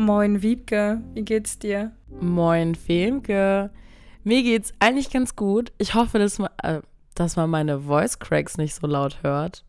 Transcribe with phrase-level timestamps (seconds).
[0.00, 1.90] Moin Wiebke, wie geht's dir?
[2.20, 3.72] Moin Femke.
[4.22, 5.72] Mir geht's eigentlich ganz gut.
[5.76, 6.82] Ich hoffe, dass man, äh,
[7.16, 9.64] dass man meine Voice Cracks nicht so laut hört.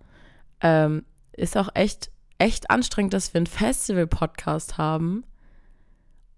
[0.61, 5.23] Ähm, ist auch echt, echt anstrengend, dass wir einen Festival-Podcast haben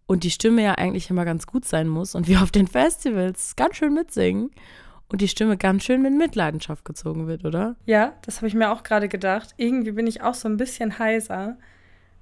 [0.07, 3.57] und die Stimme ja eigentlich immer ganz gut sein muss und wir auf den Festivals
[3.57, 4.51] ganz schön mitsingen
[5.09, 7.75] und die Stimme ganz schön mit Mitleidenschaft gezogen wird, oder?
[7.85, 9.53] Ja, das habe ich mir auch gerade gedacht.
[9.57, 11.57] Irgendwie bin ich auch so ein bisschen heiser.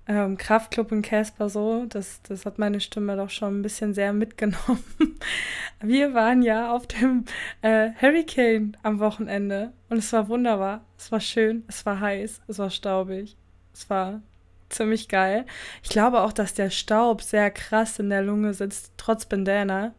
[0.10, 4.12] Ähm, Kraftclub und Casper so, das, das hat meine Stimme doch schon ein bisschen sehr
[4.12, 4.84] mitgenommen.
[5.82, 7.26] Wir waren ja auf dem
[7.62, 10.84] äh, Hurricane am Wochenende und es war wunderbar.
[10.98, 13.38] Es war schön, es war heiß, es war staubig.
[13.72, 14.24] Es war
[14.70, 15.46] ziemlich geil.
[15.84, 19.94] Ich glaube auch, dass der Staub sehr krass in der Lunge sitzt, trotz Bandana.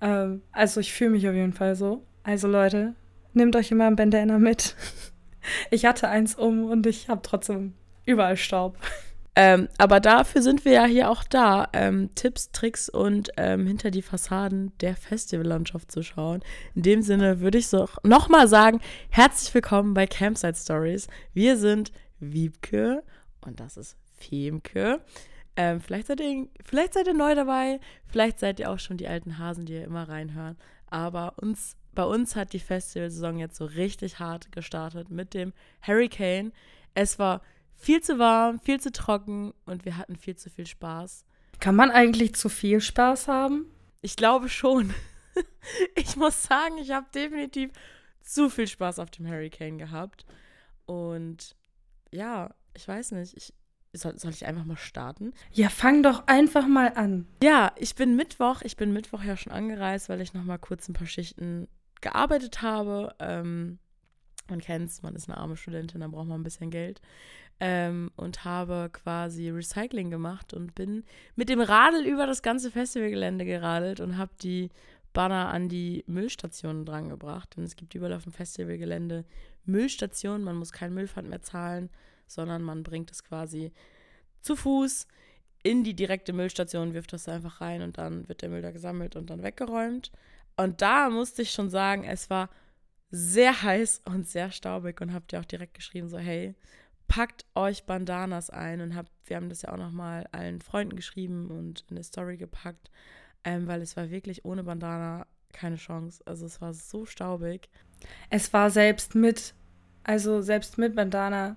[0.00, 2.06] Ähm, also ich fühle mich auf jeden Fall so.
[2.22, 2.94] Also Leute,
[3.34, 4.76] nehmt euch immer ein Bandana mit.
[5.70, 7.72] Ich hatte eins um und ich habe trotzdem
[8.04, 8.76] überall Staub.
[9.36, 13.90] Ähm, aber dafür sind wir ja hier auch da, ähm, Tipps, Tricks und ähm, hinter
[13.90, 16.42] die Fassaden der Festivallandschaft zu schauen.
[16.74, 21.06] In dem Sinne würde ich so nochmal sagen, herzlich willkommen bei Campsite Stories.
[21.32, 23.04] Wir sind Wiebke
[23.40, 25.00] und das ist Femke.
[25.56, 29.08] Ähm, vielleicht, seid ihr, vielleicht seid ihr neu dabei, vielleicht seid ihr auch schon die
[29.08, 30.56] alten Hasen, die ihr immer reinhören.
[30.86, 35.52] Aber uns, bei uns hat die Festivalsaison jetzt so richtig hart gestartet mit dem
[35.86, 36.52] Hurricane.
[36.94, 37.42] Es war
[37.80, 41.24] viel zu warm, viel zu trocken und wir hatten viel zu viel Spaß.
[41.60, 43.66] Kann man eigentlich zu viel Spaß haben?
[44.02, 44.94] Ich glaube schon.
[45.96, 47.70] ich muss sagen, ich habe definitiv
[48.20, 50.26] zu viel Spaß auf dem Hurricane gehabt.
[50.84, 51.56] Und
[52.12, 53.34] ja, ich weiß nicht.
[53.36, 53.54] Ich,
[53.92, 55.32] soll, soll ich einfach mal starten?
[55.50, 57.26] Ja, fang doch einfach mal an.
[57.42, 58.60] Ja, ich bin Mittwoch.
[58.62, 61.66] Ich bin Mittwoch ja schon angereist, weil ich noch mal kurz ein paar Schichten
[62.02, 63.14] gearbeitet habe.
[63.18, 63.78] Ähm,
[64.48, 67.00] man kennt es, man ist eine arme Studentin, dann braucht man ein bisschen Geld
[67.60, 71.04] ähm, und habe quasi Recycling gemacht und bin
[71.36, 74.70] mit dem Radl über das ganze Festivalgelände geradelt und habe die
[75.12, 77.56] Banner an die Müllstationen drangebracht.
[77.56, 79.24] Denn es gibt überall auf dem Festivalgelände
[79.66, 80.42] Müllstationen.
[80.42, 81.90] Man muss kein Müllpfand mehr zahlen,
[82.26, 83.72] sondern man bringt es quasi
[84.40, 85.06] zu Fuß
[85.62, 88.70] in die direkte Müllstation, wirft das da einfach rein und dann wird der Müll da
[88.70, 90.10] gesammelt und dann weggeräumt.
[90.56, 92.48] Und da musste ich schon sagen, es war
[93.10, 96.54] sehr heiß und sehr staubig und habt ihr auch direkt geschrieben, so hey,
[97.10, 101.50] packt euch Bandanas ein und hab, wir haben das ja auch nochmal allen Freunden geschrieben
[101.50, 102.88] und in der Story gepackt,
[103.42, 106.22] ähm, weil es war wirklich ohne Bandana keine Chance.
[106.24, 107.68] Also es war so staubig.
[108.30, 109.54] Es war selbst mit,
[110.04, 111.56] also selbst mit Bandana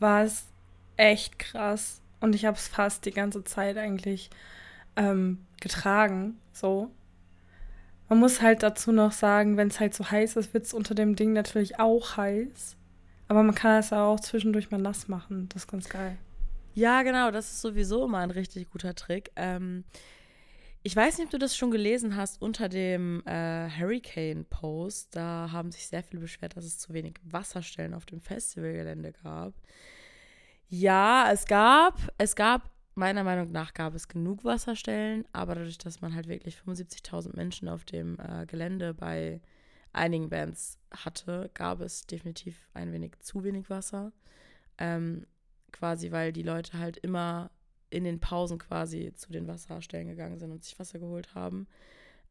[0.00, 0.46] war es
[0.96, 4.30] echt krass und ich habe es fast die ganze Zeit eigentlich
[4.96, 6.90] ähm, getragen, so.
[8.08, 10.94] Man muss halt dazu noch sagen, wenn es halt so heiß ist, wird es unter
[10.94, 12.76] dem Ding natürlich auch heiß.
[13.28, 15.48] Aber man kann es auch zwischendurch mal nass machen.
[15.50, 16.16] Das ist ganz geil.
[16.74, 19.30] Ja, genau, das ist sowieso immer ein richtig guter Trick.
[19.36, 19.84] Ähm,
[20.82, 25.16] ich weiß nicht, ob du das schon gelesen hast unter dem äh, Hurricane-Post.
[25.16, 29.54] Da haben sich sehr viele beschwert, dass es zu wenig Wasserstellen auf dem Festivalgelände gab.
[30.68, 36.00] Ja, es gab, es gab, meiner Meinung nach gab es genug Wasserstellen, aber dadurch, dass
[36.00, 39.40] man halt wirklich 75.000 Menschen auf dem äh, Gelände bei
[39.94, 44.12] einigen Bands hatte, gab es definitiv ein wenig zu wenig Wasser.
[44.78, 45.26] Ähm,
[45.72, 47.50] quasi, weil die Leute halt immer
[47.90, 51.66] in den Pausen quasi zu den Wasserstellen gegangen sind und sich Wasser geholt haben.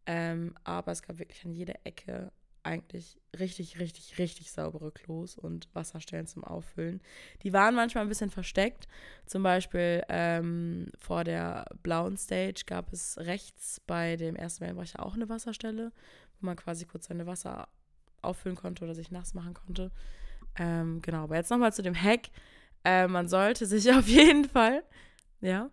[0.05, 2.31] Ähm, aber es gab wirklich an jeder Ecke
[2.63, 7.01] eigentlich richtig, richtig, richtig saubere Klos und Wasserstellen zum Auffüllen.
[7.43, 8.87] Die waren manchmal ein bisschen versteckt.
[9.25, 15.15] Zum Beispiel ähm, vor der blauen Stage gab es rechts bei dem ersten Wellenbrecher auch
[15.15, 15.91] eine Wasserstelle,
[16.43, 17.67] wo man quasi kurz seine Wasser
[18.21, 19.91] auffüllen konnte oder sich nass machen konnte.
[20.57, 22.29] Ähm, genau, aber jetzt nochmal zu dem Hack.
[22.83, 24.83] Äh, man sollte sich auf jeden Fall,
[25.41, 25.69] ja,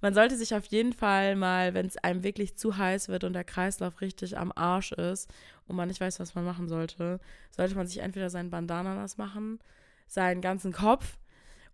[0.00, 3.32] man sollte sich auf jeden Fall mal, wenn es einem wirklich zu heiß wird und
[3.32, 5.30] der Kreislauf richtig am Arsch ist
[5.66, 7.20] und man nicht weiß, was man machen sollte,
[7.50, 9.58] sollte man sich entweder seinen Bandana nass machen,
[10.06, 11.18] seinen ganzen Kopf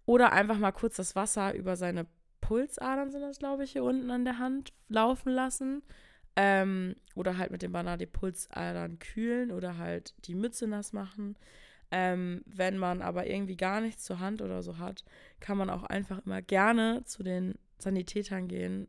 [0.04, 2.06] oder einfach mal kurz das Wasser über seine
[2.40, 5.82] Pulsadern, sind das glaube ich, hier unten an der Hand, laufen lassen
[6.36, 11.36] ähm, oder halt mit dem die Pulsadern kühlen oder halt die Mütze nass machen.
[11.90, 15.04] Ähm, wenn man aber irgendwie gar nichts zur Hand oder so hat,
[15.40, 18.88] kann man auch einfach immer gerne zu den Sanitätern gehen.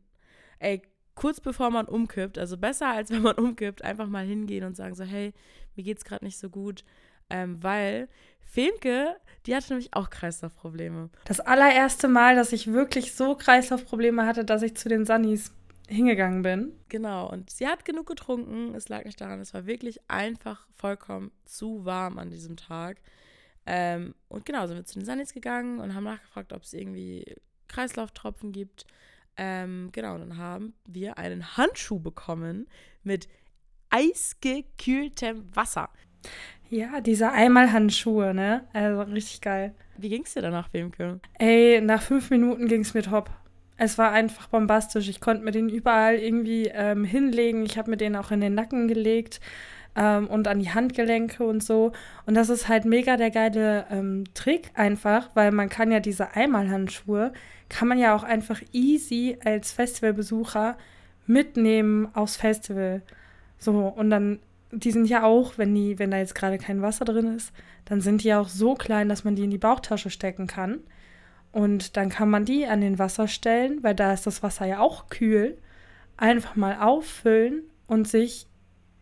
[0.58, 0.82] Ey,
[1.14, 4.94] kurz bevor man umkippt, also besser als wenn man umkippt, einfach mal hingehen und sagen
[4.94, 5.32] so, hey,
[5.76, 6.84] mir geht's gerade nicht so gut.
[7.30, 8.08] Ähm, weil
[8.40, 9.16] Femke,
[9.46, 11.10] die hatte nämlich auch Kreislaufprobleme.
[11.24, 15.52] Das allererste Mal, dass ich wirklich so Kreislaufprobleme hatte, dass ich zu den Sunnis
[15.88, 16.72] hingegangen bin.
[16.88, 18.74] Genau, und sie hat genug getrunken.
[18.74, 23.00] Es lag nicht daran, es war wirklich einfach vollkommen zu warm an diesem Tag.
[23.66, 27.36] Ähm, und genau, sind wir zu den Sunnis gegangen und haben nachgefragt, ob es irgendwie
[27.68, 28.86] Kreislauftropfen gibt.
[29.36, 32.66] Ähm, genau, dann haben wir einen Handschuh bekommen
[33.02, 33.28] mit
[33.90, 35.90] eisgekühltem Wasser.
[36.70, 38.66] Ja, diese Einmalhandschuhe, ne?
[38.72, 39.74] Also richtig geil.
[39.96, 41.20] Wie ging's dir danach, Wemke?
[41.38, 43.30] Ey, nach fünf Minuten ging's mir top.
[43.78, 45.08] Es war einfach bombastisch.
[45.08, 47.64] Ich konnte mir den überall irgendwie ähm, hinlegen.
[47.64, 49.40] Ich habe mir den auch in den Nacken gelegt
[49.96, 51.92] ähm, und an die Handgelenke und so.
[52.26, 56.34] Und das ist halt mega der geile ähm, Trick einfach, weil man kann ja diese
[56.34, 57.32] Einmalhandschuhe,
[57.68, 60.76] kann man ja auch einfach easy als Festivalbesucher
[61.26, 63.02] mitnehmen aufs Festival.
[63.58, 64.40] So, und dann,
[64.72, 67.52] die sind ja auch, wenn die, wenn da jetzt gerade kein Wasser drin ist,
[67.84, 70.80] dann sind die auch so klein, dass man die in die Bauchtasche stecken kann.
[71.52, 74.80] Und dann kann man die an den Wasser stellen, weil da ist das Wasser ja
[74.80, 75.58] auch kühl.
[76.16, 78.46] Einfach mal auffüllen und sich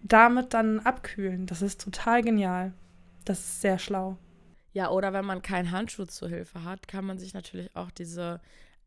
[0.02, 1.46] damit dann abkühlen.
[1.46, 2.72] Das ist total genial.
[3.24, 4.18] Das ist sehr schlau.
[4.72, 8.40] Ja, oder wenn man keinen Handschuh zur Hilfe hat, kann man sich natürlich auch diese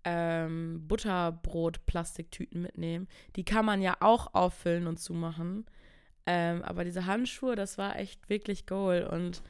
[0.04, 3.08] ähm, Butterbrot-Plastiktüten mitnehmen.
[3.36, 5.66] Die kann man ja auch auffüllen und zumachen.
[6.26, 9.04] Ähm, aber diese Handschuhe, das war echt wirklich Goal.
[9.12, 9.42] Und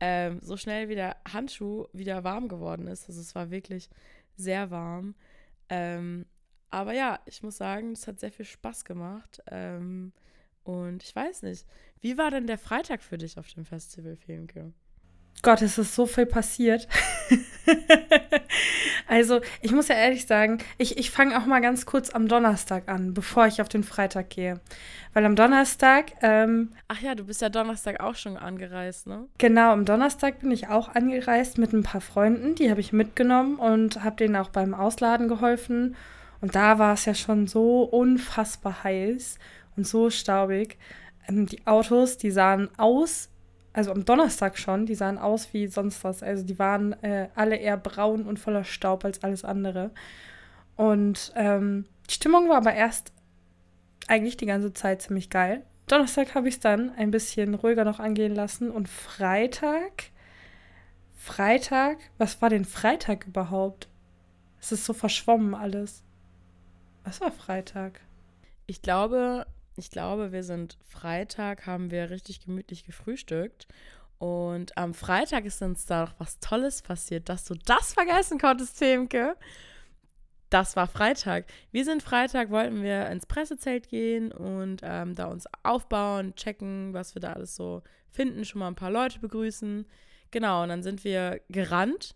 [0.00, 3.08] ähm, so schnell wie der Handschuh wieder warm geworden ist.
[3.08, 3.88] Also es war wirklich
[4.36, 5.14] sehr warm.
[5.68, 6.26] Ähm,
[6.70, 9.42] aber ja, ich muss sagen, es hat sehr viel Spaß gemacht.
[9.50, 10.12] Ähm,
[10.64, 11.66] und ich weiß nicht,
[12.00, 14.72] wie war denn der Freitag für dich auf dem Festival, Filmke?
[15.42, 16.88] Gott, es ist so viel passiert.
[19.06, 22.88] also, ich muss ja ehrlich sagen, ich, ich fange auch mal ganz kurz am Donnerstag
[22.88, 24.60] an, bevor ich auf den Freitag gehe.
[25.12, 26.12] Weil am Donnerstag.
[26.22, 29.26] Ähm, Ach ja, du bist ja Donnerstag auch schon angereist, ne?
[29.38, 32.54] Genau, am Donnerstag bin ich auch angereist mit ein paar Freunden.
[32.54, 35.94] Die habe ich mitgenommen und habe denen auch beim Ausladen geholfen.
[36.40, 39.38] Und da war es ja schon so unfassbar heiß
[39.76, 40.78] und so staubig.
[41.28, 43.30] Ähm, die Autos, die sahen aus
[43.74, 46.22] also am Donnerstag schon, die sahen aus wie sonst was.
[46.22, 49.90] Also die waren äh, alle eher braun und voller Staub als alles andere.
[50.76, 53.12] Und ähm, die Stimmung war aber erst
[54.06, 55.64] eigentlich die ganze Zeit ziemlich geil.
[55.88, 60.04] Donnerstag habe ich es dann ein bisschen ruhiger noch angehen lassen und Freitag,
[61.14, 63.88] Freitag, was war denn Freitag überhaupt?
[64.60, 66.04] Es ist so verschwommen alles.
[67.02, 68.00] Was war Freitag?
[68.66, 73.66] Ich glaube, ich glaube, wir sind Freitag, haben wir richtig gemütlich gefrühstückt.
[74.18, 78.78] Und am Freitag ist uns da noch was Tolles passiert, dass du das vergessen konntest,
[78.78, 79.36] Themke.
[80.50, 81.46] Das war Freitag.
[81.72, 87.14] Wir sind Freitag, wollten wir ins Pressezelt gehen und ähm, da uns aufbauen, checken, was
[87.16, 89.84] wir da alles so finden, schon mal ein paar Leute begrüßen.
[90.30, 92.14] Genau, und dann sind wir gerannt.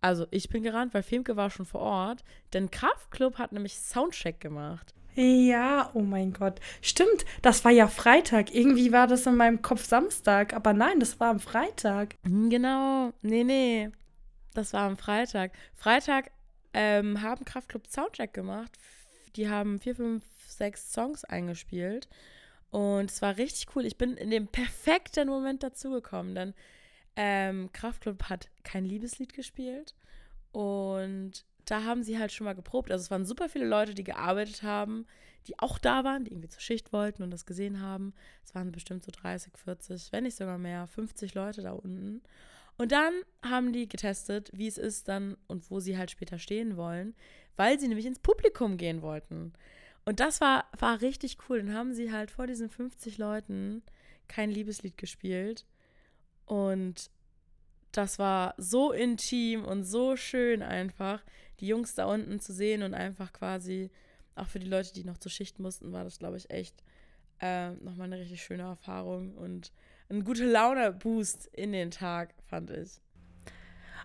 [0.00, 4.38] Also ich bin gerannt, weil Femke war schon vor Ort, denn Kraftclub hat nämlich Soundcheck
[4.38, 4.94] gemacht.
[5.14, 6.60] Ja, oh mein Gott.
[6.82, 8.54] Stimmt, das war ja Freitag.
[8.54, 12.16] Irgendwie war das in meinem Kopf Samstag, aber nein, das war am Freitag.
[12.24, 13.12] Hm, genau.
[13.22, 13.90] Nee, nee.
[14.54, 15.52] Das war am Freitag.
[15.74, 16.30] Freitag
[16.72, 18.72] ähm, haben Kraftclub Soundcheck gemacht.
[19.36, 22.08] Die haben vier, fünf, sechs Songs eingespielt.
[22.70, 23.86] Und es war richtig cool.
[23.86, 26.54] Ich bin in dem perfekten Moment dazugekommen, denn
[27.14, 29.94] ähm, Kraftclub hat kein Liebeslied gespielt.
[30.50, 32.90] Und da haben sie halt schon mal geprobt.
[32.90, 35.06] Also es waren super viele Leute, die gearbeitet haben,
[35.46, 38.14] die auch da waren, die irgendwie zur Schicht wollten und das gesehen haben.
[38.44, 42.22] Es waren bestimmt so 30, 40, wenn nicht sogar mehr, 50 Leute da unten.
[42.76, 46.76] Und dann haben die getestet, wie es ist dann und wo sie halt später stehen
[46.76, 47.14] wollen,
[47.56, 49.52] weil sie nämlich ins Publikum gehen wollten.
[50.04, 51.58] Und das war, war richtig cool.
[51.58, 53.82] Dann haben sie halt vor diesen 50 Leuten
[54.28, 55.64] kein Liebeslied gespielt.
[56.46, 57.10] Und
[57.92, 61.22] das war so intim und so schön einfach
[61.60, 63.90] die Jungs da unten zu sehen und einfach quasi,
[64.34, 66.82] auch für die Leute, die noch zur Schicht mussten, war das, glaube ich, echt
[67.40, 69.72] äh, nochmal eine richtig schöne Erfahrung und
[70.10, 73.00] ein gute Laune-Boost in den Tag, fand ich.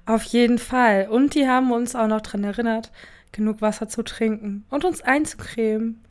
[0.06, 1.08] Auf jeden Fall.
[1.10, 2.92] Und die haben uns auch noch daran erinnert,
[3.32, 6.04] genug Wasser zu trinken und uns einzucremen.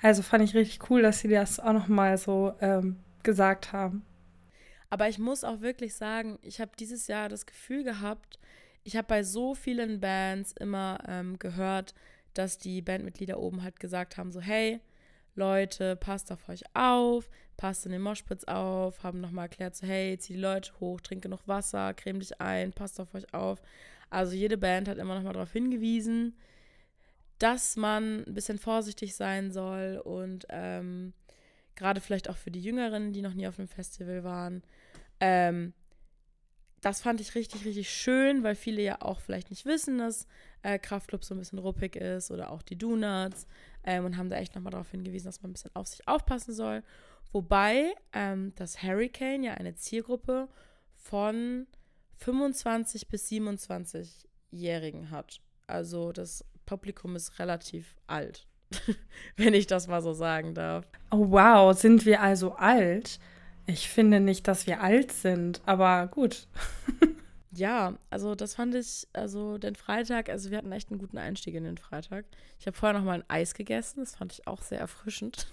[0.00, 4.04] Also fand ich richtig cool, dass sie das auch nochmal so ähm, gesagt haben.
[4.90, 8.38] Aber ich muss auch wirklich sagen, ich habe dieses Jahr das Gefühl gehabt,
[8.84, 11.94] ich habe bei so vielen Bands immer ähm, gehört,
[12.34, 14.80] dass die Bandmitglieder oben halt gesagt haben, so hey,
[15.34, 20.18] Leute, passt auf euch auf, passt in den Moshpits auf, haben nochmal erklärt, so hey,
[20.18, 23.62] zieh die Leute hoch, trinke noch Wasser, creme dich ein, passt auf euch auf.
[24.10, 26.36] Also jede Band hat immer nochmal darauf hingewiesen,
[27.38, 31.14] dass man ein bisschen vorsichtig sein soll und ähm,
[31.76, 34.62] gerade vielleicht auch für die Jüngeren, die noch nie auf einem Festival waren.
[35.18, 35.72] Ähm,
[36.82, 40.26] das fand ich richtig, richtig schön, weil viele ja auch vielleicht nicht wissen, dass
[40.62, 43.46] äh, Kraftclub so ein bisschen ruppig ist oder auch die Donuts
[43.84, 46.52] ähm, und haben da echt nochmal darauf hingewiesen, dass man ein bisschen auf sich aufpassen
[46.52, 46.82] soll.
[47.30, 50.48] Wobei ähm, das Hurricane ja eine Zielgruppe
[50.96, 51.68] von
[52.18, 55.40] 25 bis 27-Jährigen hat.
[55.68, 58.48] Also das Publikum ist relativ alt,
[59.36, 60.84] wenn ich das mal so sagen darf.
[61.12, 63.20] Oh wow, sind wir also alt?
[63.66, 66.48] Ich finde nicht, dass wir alt sind, aber gut.
[67.52, 71.54] ja, also das fand ich, also den Freitag, also wir hatten echt einen guten Einstieg
[71.54, 72.24] in den Freitag.
[72.58, 75.46] Ich habe vorher noch mal ein Eis gegessen, das fand ich auch sehr erfrischend.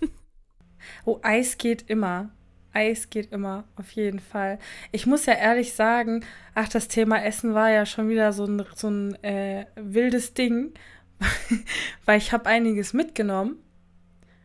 [1.06, 2.32] oh, Eis geht immer.
[2.72, 4.60] Eis geht immer, auf jeden Fall.
[4.92, 6.24] Ich muss ja ehrlich sagen,
[6.54, 10.74] ach, das Thema Essen war ja schon wieder so ein, so ein äh, wildes Ding,
[12.06, 13.58] weil ich habe einiges mitgenommen,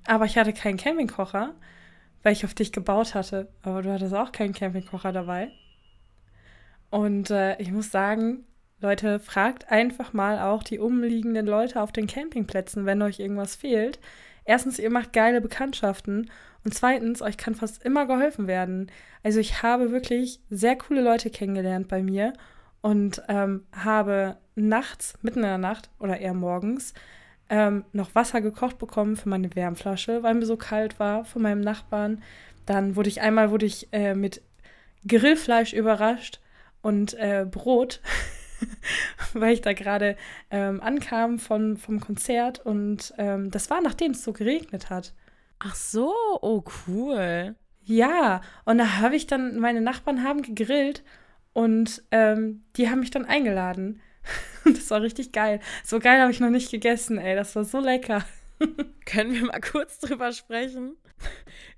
[0.06, 1.54] aber ich hatte keinen Campingkocher
[2.24, 3.48] weil ich auf dich gebaut hatte.
[3.62, 5.52] Aber du hattest auch keinen Campingkocher dabei.
[6.90, 8.44] Und äh, ich muss sagen,
[8.80, 14.00] Leute, fragt einfach mal auch die umliegenden Leute auf den Campingplätzen, wenn euch irgendwas fehlt.
[14.44, 16.30] Erstens, ihr macht geile Bekanntschaften.
[16.64, 18.90] Und zweitens, euch kann fast immer geholfen werden.
[19.22, 22.32] Also ich habe wirklich sehr coole Leute kennengelernt bei mir
[22.80, 26.94] und ähm, habe nachts, mitten in der Nacht oder eher morgens,
[27.48, 31.60] ähm, noch Wasser gekocht bekommen für meine Wärmflasche, weil mir so kalt war von meinem
[31.60, 32.22] Nachbarn.
[32.66, 34.42] Dann wurde ich einmal wurde ich äh, mit
[35.06, 36.40] Grillfleisch überrascht
[36.80, 38.00] und äh, Brot,
[39.34, 40.16] weil ich da gerade
[40.50, 45.12] ähm, ankam von, vom Konzert und ähm, das war nachdem es so geregnet hat.
[45.58, 47.54] Ach so, oh cool.
[47.82, 51.04] Ja, und da habe ich dann, meine Nachbarn haben gegrillt
[51.52, 54.00] und ähm, die haben mich dann eingeladen.
[54.64, 55.60] das war richtig geil.
[55.84, 57.34] So geil habe ich noch nicht gegessen, ey.
[57.36, 58.24] Das war so lecker.
[59.06, 60.96] Können wir mal kurz drüber sprechen?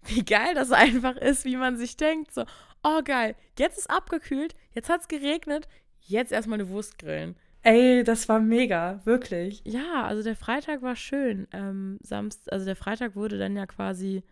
[0.04, 2.32] Wie geil das einfach ist, wie man sich denkt.
[2.32, 2.44] So,
[2.82, 5.68] oh geil, jetzt ist abgekühlt, jetzt hat es geregnet,
[6.00, 7.36] jetzt erstmal eine Wurst grillen.
[7.62, 9.60] Ey, das war mega, wirklich.
[9.64, 11.48] Ja, also der Freitag war schön.
[11.52, 14.22] Ähm, Samst, also der Freitag wurde dann ja quasi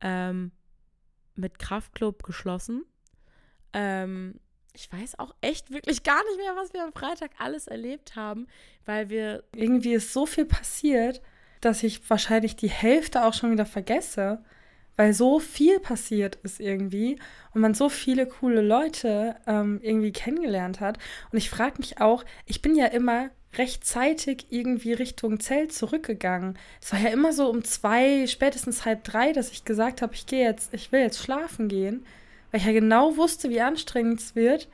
[0.00, 0.52] ähm,
[1.34, 2.84] mit Kraftclub geschlossen.
[3.72, 4.38] Ähm,
[4.76, 8.46] ich weiß auch echt wirklich gar nicht mehr, was wir am Freitag alles erlebt haben,
[8.84, 9.42] weil wir.
[9.54, 11.22] Irgendwie ist so viel passiert,
[11.60, 14.44] dass ich wahrscheinlich die Hälfte auch schon wieder vergesse,
[14.96, 17.18] weil so viel passiert ist irgendwie
[17.54, 20.98] und man so viele coole Leute ähm, irgendwie kennengelernt hat.
[21.32, 26.58] Und ich frage mich auch, ich bin ja immer rechtzeitig irgendwie Richtung Zelt zurückgegangen.
[26.82, 30.26] Es war ja immer so um zwei, spätestens halb drei, dass ich gesagt habe, ich
[30.26, 32.04] gehe jetzt, ich will jetzt schlafen gehen
[32.56, 34.66] weil ich ja genau wusste, wie anstrengend es wird.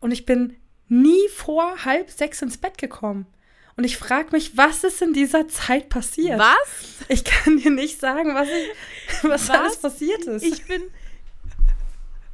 [0.00, 0.56] Und ich bin
[0.88, 3.26] nie vor halb sechs ins Bett gekommen.
[3.76, 6.38] Und ich frage mich, was ist in dieser Zeit passiert?
[6.38, 7.04] Was?
[7.08, 9.50] Ich kann dir nicht sagen, was, ich, was, was?
[9.50, 10.42] alles passiert ist.
[10.42, 10.84] Ich bin.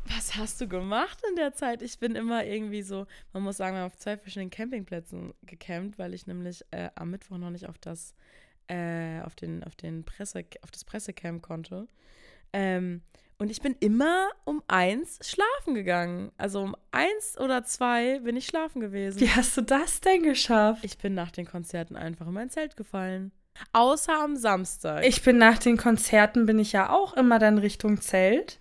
[0.04, 1.82] Was hast du gemacht in der Zeit?
[1.82, 5.98] Ich bin immer irgendwie so, man muss sagen, wir haben auf zwei verschiedenen Campingplätzen gecampt,
[5.98, 8.14] weil ich nämlich äh, am Mittwoch noch nicht auf das,
[8.68, 11.88] äh, auf den, auf den Presse, auf das Pressecamp konnte.
[12.52, 13.02] Ähm,
[13.42, 16.30] und ich bin immer um eins schlafen gegangen.
[16.38, 19.20] Also um eins oder zwei bin ich schlafen gewesen.
[19.20, 20.84] Wie hast du das denn geschafft?
[20.84, 23.32] Ich bin nach den Konzerten einfach in mein Zelt gefallen.
[23.72, 25.04] Außer am Samstag.
[25.04, 28.60] Ich bin nach den Konzerten, bin ich ja auch immer dann Richtung Zelt.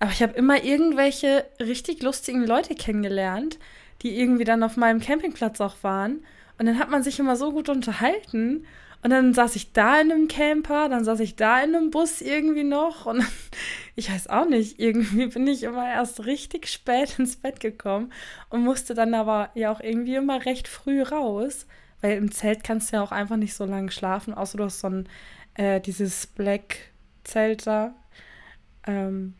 [0.00, 3.60] Aber ich habe immer irgendwelche richtig lustigen Leute kennengelernt,
[4.02, 6.24] die irgendwie dann auf meinem Campingplatz auch waren.
[6.58, 8.66] Und dann hat man sich immer so gut unterhalten.
[9.02, 12.20] Und dann saß ich da in einem Camper, dann saß ich da in einem Bus
[12.20, 13.06] irgendwie noch.
[13.06, 13.24] Und
[13.96, 18.12] ich weiß auch nicht, irgendwie bin ich immer erst richtig spät ins Bett gekommen
[18.48, 21.66] und musste dann aber ja auch irgendwie immer recht früh raus.
[22.00, 24.80] Weil im Zelt kannst du ja auch einfach nicht so lange schlafen, außer du hast
[24.80, 25.08] so ein,
[25.54, 27.94] äh, dieses Black-Zelt da.
[28.86, 29.34] Ähm,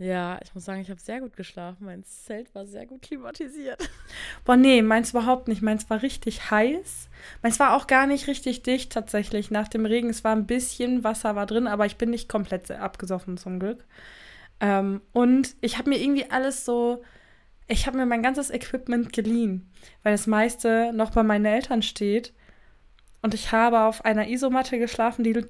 [0.00, 1.84] ja, ich muss sagen, ich habe sehr gut geschlafen.
[1.84, 3.90] Mein Zelt war sehr gut klimatisiert.
[4.46, 5.60] Boah, nee, meins überhaupt nicht.
[5.60, 7.10] Meins war richtig heiß.
[7.42, 9.50] Meins war auch gar nicht richtig dicht tatsächlich.
[9.50, 12.70] Nach dem Regen, es war ein bisschen Wasser war drin, aber ich bin nicht komplett
[12.70, 13.84] abgesoffen zum Glück.
[14.60, 17.02] Ähm, und ich habe mir irgendwie alles so,
[17.68, 19.70] ich habe mir mein ganzes Equipment geliehen,
[20.02, 22.32] weil das meiste noch bei meinen Eltern steht.
[23.20, 25.44] Und ich habe auf einer Isomatte geschlafen, die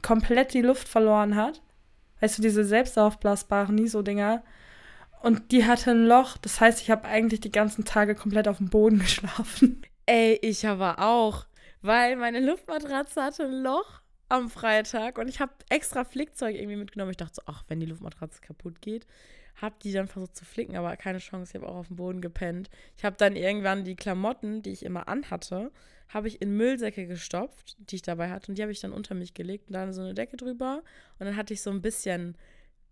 [0.00, 1.60] komplett die Luft verloren hat.
[2.20, 4.42] Weißt du, diese selbst aufblasbaren ISO-Dinger.
[5.22, 6.36] Und die hatte ein Loch.
[6.38, 9.82] Das heißt, ich habe eigentlich die ganzen Tage komplett auf dem Boden geschlafen.
[10.06, 11.46] Ey, ich aber auch.
[11.82, 17.10] Weil meine Luftmatratze hatte ein Loch am Freitag und ich habe extra Flickzeug irgendwie mitgenommen.
[17.10, 19.06] Ich dachte so, ach, wenn die Luftmatratze kaputt geht,
[19.60, 21.50] habe die dann versucht zu flicken, aber keine Chance.
[21.50, 22.70] Ich habe auch auf dem Boden gepennt.
[22.96, 25.70] Ich habe dann irgendwann die Klamotten, die ich immer anhatte,
[26.12, 28.50] habe ich in Müllsäcke gestopft, die ich dabei hatte.
[28.50, 30.82] Und die habe ich dann unter mich gelegt und dann so eine Decke drüber.
[31.18, 32.36] Und dann hatte ich so ein bisschen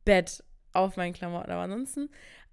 [0.04, 1.50] Bett auf meinen Klamotten.
[1.50, 2.08] Aber ansonsten,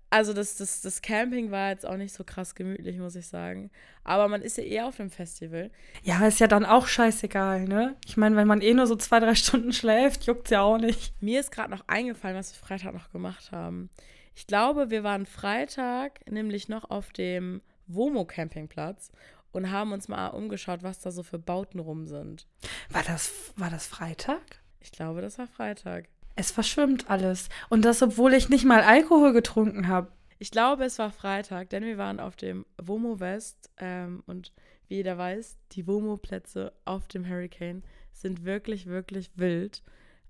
[0.10, 3.70] also das, das, das Camping war jetzt auch nicht so krass gemütlich, muss ich sagen.
[4.04, 5.70] Aber man ist ja eher auf dem Festival.
[6.04, 7.96] Ja, ist ja dann auch scheißegal, ne?
[8.08, 11.14] Ich meine, wenn man eh nur so zwei, drei Stunden schläft, juckt's ja auch nicht.
[11.22, 13.90] Mir ist gerade noch eingefallen, was wir Freitag noch gemacht haben.
[14.34, 19.12] Ich glaube, wir waren Freitag nämlich noch auf dem Womo Campingplatz
[19.56, 22.48] und haben uns mal umgeschaut, was da so für Bauten rum sind.
[22.90, 24.42] War das, war das Freitag?
[24.82, 26.10] Ich glaube, das war Freitag.
[26.36, 27.48] Es verschwimmt alles.
[27.70, 30.12] Und das, obwohl ich nicht mal Alkohol getrunken habe.
[30.38, 34.52] Ich glaube, es war Freitag, denn wir waren auf dem Womo West ähm, und
[34.88, 37.82] wie jeder weiß, die Womo-Plätze auf dem Hurricane
[38.12, 39.82] sind wirklich, wirklich wild.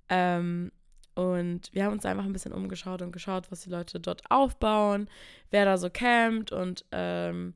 [0.08, 0.72] Ähm,
[1.15, 5.10] und wir haben uns einfach ein bisschen umgeschaut und geschaut, was die Leute dort aufbauen,
[5.50, 6.51] wer da so campt.
[6.51, 7.55] Und ähm,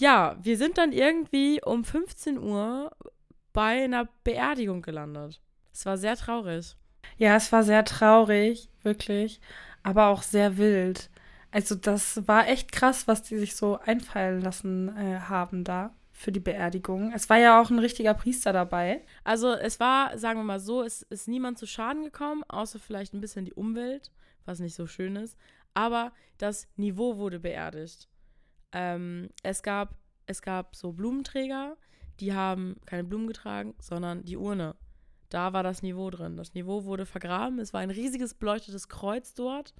[0.00, 2.90] ja, wir sind dann irgendwie um 15 Uhr
[3.52, 5.40] bei einer Beerdigung gelandet.
[5.72, 6.76] Es war sehr traurig.
[7.18, 9.40] Ja, es war sehr traurig, wirklich,
[9.82, 11.10] aber auch sehr wild.
[11.50, 16.32] Also das war echt krass, was die sich so einfallen lassen äh, haben da für
[16.32, 17.12] die Beerdigung.
[17.12, 19.04] Es war ja auch ein richtiger Priester dabei.
[19.24, 23.12] Also es war, sagen wir mal so, es ist niemand zu Schaden gekommen, außer vielleicht
[23.12, 24.10] ein bisschen die Umwelt,
[24.44, 25.36] was nicht so schön ist.
[25.74, 28.09] Aber das Niveau wurde beerdigt.
[28.72, 29.94] Ähm, es, gab,
[30.26, 31.76] es gab so Blumenträger,
[32.20, 34.76] die haben keine Blumen getragen, sondern die Urne.
[35.30, 36.36] Da war das Niveau drin.
[36.36, 37.60] Das Niveau wurde vergraben.
[37.60, 39.74] Es war ein riesiges beleuchtetes Kreuz dort.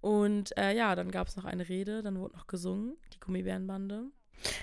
[0.00, 4.04] Und äh, ja, dann gab es noch eine Rede, dann wurde noch gesungen, die Gummibärenbande.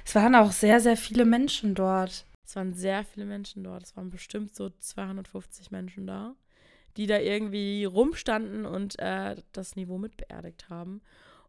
[0.05, 2.25] Es waren auch sehr, sehr viele Menschen dort.
[2.45, 3.83] Es waren sehr viele Menschen dort.
[3.83, 6.35] Es waren bestimmt so 250 Menschen da,
[6.95, 11.01] die da irgendwie rumstanden und äh, das Niveau mitbeerdigt haben.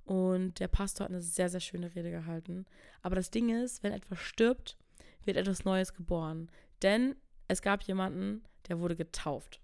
[0.06, 2.64] Und der Pastor hat eine sehr, sehr schöne Rede gehalten.
[3.02, 4.76] Aber das Ding ist, wenn etwas stirbt,
[5.24, 6.48] wird etwas Neues geboren.
[6.82, 7.16] Denn
[7.48, 9.60] es gab jemanden, der wurde getauft.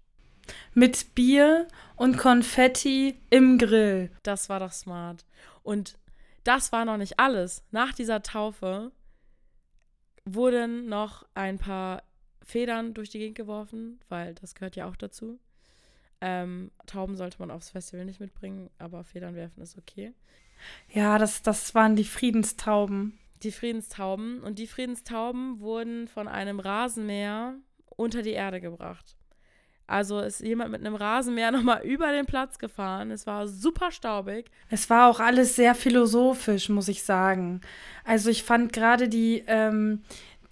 [0.73, 4.11] Mit Bier und Konfetti im Grill.
[4.23, 5.25] Das war doch smart.
[5.63, 5.97] Und
[6.43, 7.63] das war noch nicht alles.
[7.71, 8.91] Nach dieser Taufe
[10.25, 12.03] wurden noch ein paar
[12.43, 15.39] Federn durch die Gegend geworfen, weil das gehört ja auch dazu.
[16.25, 20.13] Ähm, Tauben sollte man aufs Festival nicht mitbringen, aber Federn werfen ist okay.
[20.87, 23.19] Ja, das, das waren die Friedenstauben.
[23.43, 24.39] Die Friedenstauben.
[24.39, 27.55] Und die Friedenstauben wurden von einem Rasenmäher
[27.97, 29.17] unter die Erde gebracht.
[29.85, 33.11] Also ist jemand mit einem Rasenmäher nochmal über den Platz gefahren.
[33.11, 34.49] Es war super staubig.
[34.69, 37.59] Es war auch alles sehr philosophisch, muss ich sagen.
[38.05, 40.03] Also ich fand gerade die, ähm,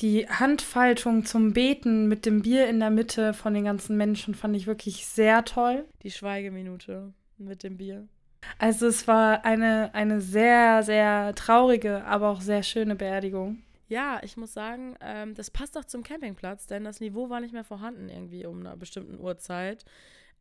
[0.02, 4.56] die Handfaltung zum Beten mit dem Bier in der Mitte von den ganzen Menschen fand
[4.56, 5.86] ich wirklich sehr toll.
[6.04, 8.08] Die Schweigeminute mit dem Bier.
[8.58, 13.62] Also es war eine, eine sehr, sehr traurige, aber auch sehr schöne Beerdigung.
[13.88, 17.54] Ja, ich muss sagen, ähm, das passt auch zum Campingplatz, denn das Niveau war nicht
[17.54, 19.86] mehr vorhanden irgendwie um einer bestimmten Uhrzeit.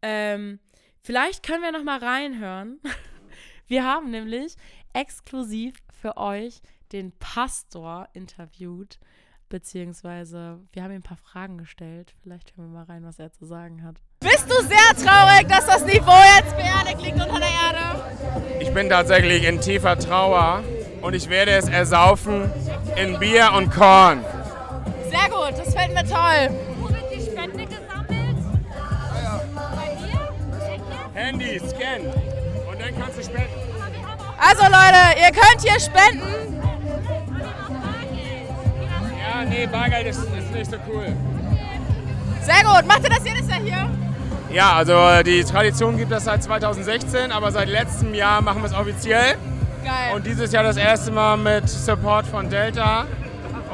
[0.02, 0.60] Ähm,
[1.00, 2.80] vielleicht können wir noch mal reinhören.
[3.66, 4.56] Wir haben nämlich
[4.94, 6.60] exklusiv für euch
[6.92, 8.98] den Pastor interviewt,
[9.50, 12.14] beziehungsweise wir haben ihm ein paar Fragen gestellt.
[12.22, 13.96] Vielleicht hören wir mal rein, was er zu sagen hat.
[14.20, 18.60] Bist du sehr traurig, dass das Niveau jetzt beerdigt liegt unter der Erde?
[18.60, 20.62] Ich bin tatsächlich in tiefer Trauer
[21.02, 22.50] und ich werde es ersaufen
[22.96, 24.24] in Bier und Korn.
[25.10, 26.56] Sehr gut, das fällt mir toll.
[26.78, 28.36] Wo wird die Spende gesammelt?
[29.54, 31.20] Bei dir?
[31.20, 32.06] Handy, scan.
[32.70, 33.70] Und dann kannst du spenden.
[34.38, 36.60] Also Leute, ihr könnt hier spenden.
[39.30, 41.06] Ja, nee, Bargeld ist, ist nicht so cool.
[42.42, 42.84] Sehr gut.
[42.86, 43.88] Macht ihr das jedes Jahr hier?
[44.50, 48.74] Ja, also die Tradition gibt es seit 2016, aber seit letztem Jahr machen wir es
[48.74, 49.36] offiziell.
[49.84, 50.16] Geil.
[50.16, 53.06] Und dieses Jahr das erste Mal mit Support von Delta.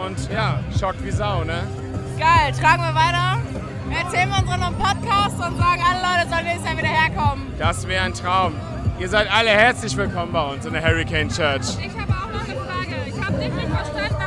[0.04, 1.62] Und ja, schockt wie Sau, ne?
[2.18, 2.52] Geil.
[2.60, 3.38] Tragen wir weiter.
[3.90, 7.54] Erzählen wir unseren Podcast und sagen, alle Leute sollen nächstes Jahr wieder herkommen.
[7.58, 8.52] Das wäre ein Traum.
[8.98, 11.78] Ihr seid alle herzlich willkommen bei uns in der Hurricane Church.
[11.80, 12.94] Ich habe auch noch eine Frage.
[13.06, 14.25] Ich habe dich nicht verstanden,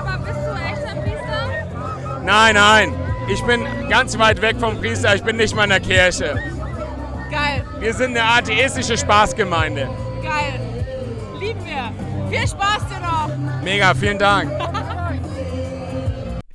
[2.29, 2.93] Nein, nein,
[3.27, 6.35] ich bin ganz weit weg vom Priester, ich bin nicht mal in der Kirche.
[7.31, 7.65] Geil.
[7.79, 9.89] Wir sind eine atheistische Spaßgemeinde.
[10.21, 10.59] Geil.
[11.39, 11.91] Lieben wir.
[12.29, 13.63] Viel Spaß dir noch.
[13.63, 14.51] Mega, vielen Dank.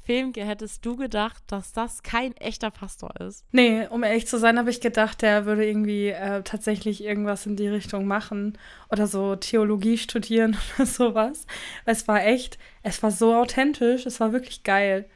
[0.07, 3.45] Femke, hättest du gedacht, dass das kein echter Pastor ist?
[3.51, 7.57] Nee, um ehrlich zu sein, habe ich gedacht, der würde irgendwie äh, tatsächlich irgendwas in
[7.57, 8.57] die Richtung machen
[8.93, 11.49] oder so Theologie studieren oder sowas.
[11.85, 15.07] Es war echt, es war so authentisch, es war wirklich geil.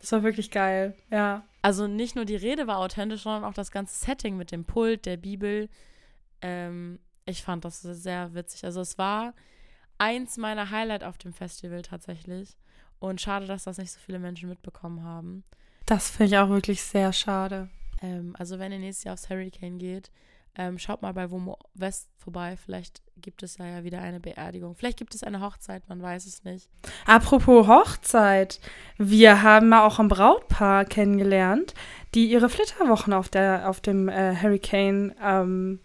[0.00, 1.44] Es war wirklich geil, ja.
[1.62, 5.06] Also nicht nur die Rede war authentisch, sondern auch das ganze Setting mit dem Pult,
[5.06, 5.68] der Bibel.
[6.40, 8.64] Ähm, ich fand das sehr witzig.
[8.64, 9.34] Also es war
[9.98, 12.56] eins meiner Highlight auf dem Festival tatsächlich.
[13.00, 15.44] Und schade, dass das nicht so viele Menschen mitbekommen haben.
[15.86, 17.68] Das finde ich auch wirklich sehr schade.
[18.00, 20.10] Ähm, also wenn ihr nächstes Jahr aufs Hurricane geht,
[20.58, 22.56] ähm, schaut mal bei Womo West vorbei.
[22.62, 24.74] Vielleicht gibt es da ja wieder eine Beerdigung.
[24.74, 26.68] Vielleicht gibt es eine Hochzeit, man weiß es nicht.
[27.06, 28.60] Apropos Hochzeit.
[28.98, 31.74] Wir haben mal auch ein Brautpaar kennengelernt,
[32.14, 35.80] die ihre Flitterwochen auf, der, auf dem äh, Hurricane ähm,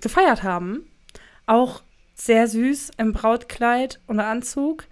[0.00, 0.88] gefeiert haben.
[1.46, 1.82] Auch
[2.14, 4.84] sehr süß im Brautkleid und Anzug.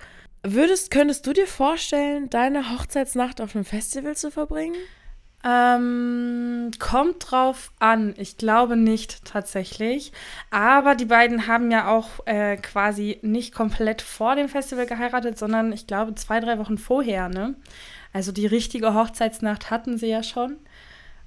[0.42, 4.76] Würdest, könntest du dir vorstellen, deine Hochzeitsnacht auf einem Festival zu verbringen?
[5.48, 8.14] Ähm, kommt drauf an.
[8.16, 10.10] Ich glaube nicht tatsächlich.
[10.50, 15.72] Aber die beiden haben ja auch äh, quasi nicht komplett vor dem Festival geheiratet, sondern
[15.72, 17.54] ich glaube zwei, drei Wochen vorher, ne?
[18.12, 20.56] Also die richtige Hochzeitsnacht hatten sie ja schon.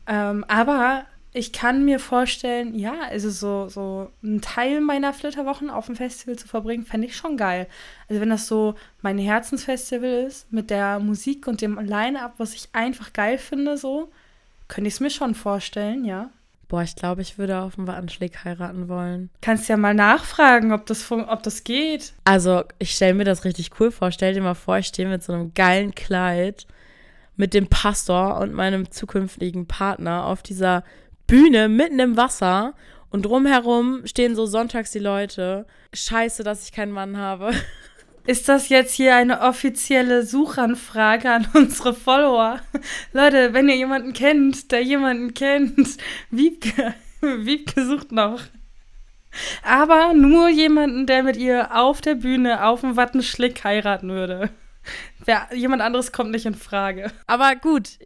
[0.05, 5.86] Ähm, aber ich kann mir vorstellen, ja, also so, so einen Teil meiner Flitterwochen auf
[5.86, 7.68] dem Festival zu verbringen, fände ich schon geil.
[8.08, 12.70] Also wenn das so mein Herzensfestival ist, mit der Musik und dem Line-Up, was ich
[12.74, 14.12] einfach geil finde, so,
[14.68, 16.32] könnte ich es mir schon vorstellen, ja.
[16.68, 19.30] Boah, ich glaube, ich würde auf dem Anschlag heiraten wollen.
[19.42, 22.13] Kannst ja mal nachfragen, ob das, ob das geht.
[22.26, 24.12] Also, ich stelle mir das richtig cool vor.
[24.12, 26.68] Stell dir mal vor, ich stehe mit so einem geilen Kleid
[27.38, 30.84] mit dem Pastor und meinem zukünftigen Partner auf dieser
[31.30, 32.74] Bühne mitten im Wasser
[33.12, 35.68] und drumherum stehen so sonntags die Leute.
[35.94, 37.52] Scheiße, dass ich keinen Mann habe.
[38.26, 42.62] Ist das jetzt hier eine offizielle Suchanfrage an unsere Follower?
[43.13, 45.98] Leute, wenn ihr jemanden kennt, der jemanden kennt,
[46.32, 48.42] Wiebke, Wiebke sucht noch.
[49.63, 54.50] Aber nur jemanden, der mit ihr auf der Bühne auf dem Wattenschlick heiraten würde.
[55.24, 57.12] Wer, jemand anderes kommt nicht in Frage.
[57.28, 58.00] Aber gut,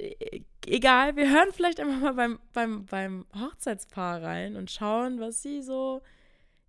[0.68, 5.62] egal, wir hören vielleicht einfach mal beim, beim, beim Hochzeitspaar rein und schauen, was sie
[5.62, 6.02] so,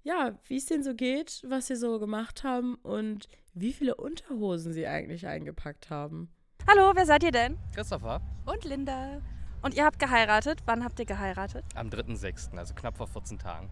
[0.02, 4.72] ja, wie es denen so geht, was sie so gemacht haben und wie viele Unterhosen
[4.72, 6.28] sie eigentlich eingepackt haben.
[6.66, 7.58] Hallo, wer seid ihr denn?
[7.74, 8.20] Christopher.
[8.46, 9.20] Und Linda.
[9.62, 10.60] Und ihr habt geheiratet.
[10.66, 11.64] Wann habt ihr geheiratet?
[11.74, 13.70] Am 3.6., also knapp vor 14 Tagen.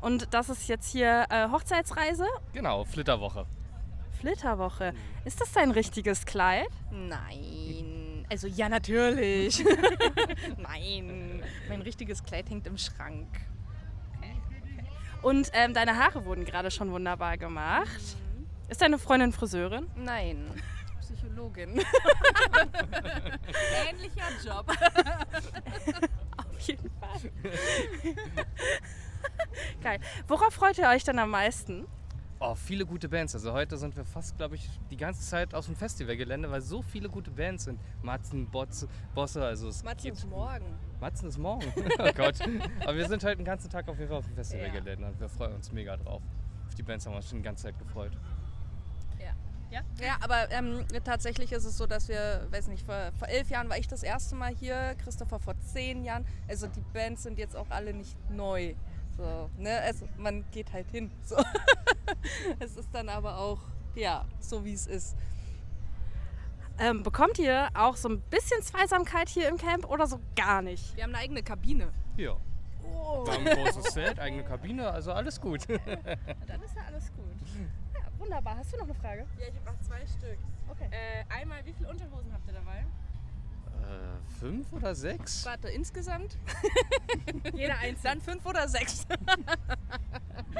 [0.00, 2.26] Und das ist jetzt hier äh, Hochzeitsreise?
[2.52, 3.46] Genau, Flitterwoche.
[4.20, 4.92] Flitterwoche.
[5.24, 6.68] Ist das dein richtiges Kleid?
[6.90, 8.11] Nein.
[8.32, 9.62] Also ja, natürlich.
[10.56, 11.42] Nein.
[11.68, 13.28] Mein richtiges Kleid hängt im Schrank.
[15.20, 18.16] Und ähm, deine Haare wurden gerade schon wunderbar gemacht.
[18.70, 19.86] Ist deine Freundin Friseurin?
[19.96, 20.50] Nein.
[20.98, 21.78] Psychologin.
[23.90, 24.66] Ähnlicher Job.
[26.38, 27.30] Auf jeden Fall.
[29.82, 30.00] Geil.
[30.26, 31.86] Worauf freut ihr euch denn am meisten?
[32.44, 33.36] Oh, viele gute Bands.
[33.36, 36.82] Also heute sind wir fast, glaube ich, die ganze Zeit aus dem Festivalgelände, weil so
[36.82, 37.78] viele gute Bands sind.
[38.02, 40.66] Matzen, Botze, Bosse, also es Matzen geht ist morgen.
[41.00, 41.72] Matzen ist morgen.
[42.00, 42.40] oh Gott.
[42.80, 45.28] Aber wir sind heute den ganzen Tag auf jeden Fall auf dem Festivalgelände und wir
[45.28, 46.20] freuen uns mega drauf.
[46.66, 48.18] Auf die Bands haben wir uns schon die ganze Zeit gefreut.
[50.00, 53.70] Ja, aber ähm, tatsächlich ist es so, dass wir, weiß nicht, vor, vor elf Jahren
[53.70, 56.26] war ich das erste Mal hier, Christopher vor zehn Jahren.
[56.46, 58.74] Also die Bands sind jetzt auch alle nicht neu.
[59.16, 59.80] So, ne?
[59.80, 61.10] also man geht halt hin.
[61.22, 61.36] So.
[62.58, 63.60] es ist dann aber auch,
[63.94, 65.16] ja, so wie es ist.
[66.78, 70.96] Ähm, bekommt ihr auch so ein bisschen Zweisamkeit hier im Camp oder so gar nicht?
[70.96, 71.92] Wir haben eine eigene Kabine.
[72.16, 72.36] Ja.
[72.82, 73.26] Oh.
[73.26, 75.68] Wir haben ein großes Zelt, eigene Kabine, also alles gut.
[75.68, 77.26] Dann ist ja alles gut.
[77.94, 78.56] Ja, wunderbar.
[78.56, 79.26] Hast du noch eine Frage?
[79.38, 80.38] Ja, ich habe noch zwei Stück.
[80.68, 80.88] Okay.
[80.90, 82.84] Äh, einmal, wie viele Unterhosen habt ihr dabei?
[83.82, 85.44] Äh, fünf oder sechs?
[85.44, 86.38] Warte, insgesamt?
[87.54, 88.02] Jeder einzeln.
[88.02, 89.06] Dann fünf oder sechs.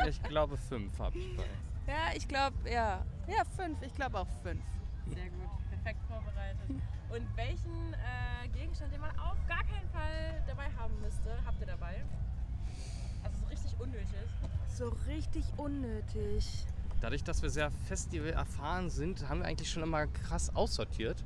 [0.09, 1.45] Ich glaube fünf habe ich bei.
[1.87, 3.05] ja, ich glaube, ja.
[3.27, 3.81] Ja, fünf.
[3.83, 4.63] Ich glaube auch fünf.
[5.07, 6.71] Sehr gut, perfekt vorbereitet.
[7.11, 11.67] Und welchen äh, Gegenstand, den man auf gar keinen Fall dabei haben müsste, habt ihr
[11.67, 12.05] dabei?
[13.23, 14.31] Also so richtig unnötig.
[14.69, 16.67] So richtig unnötig.
[17.01, 21.23] Dadurch, dass wir sehr Festival erfahren sind, haben wir eigentlich schon immer krass aussortiert.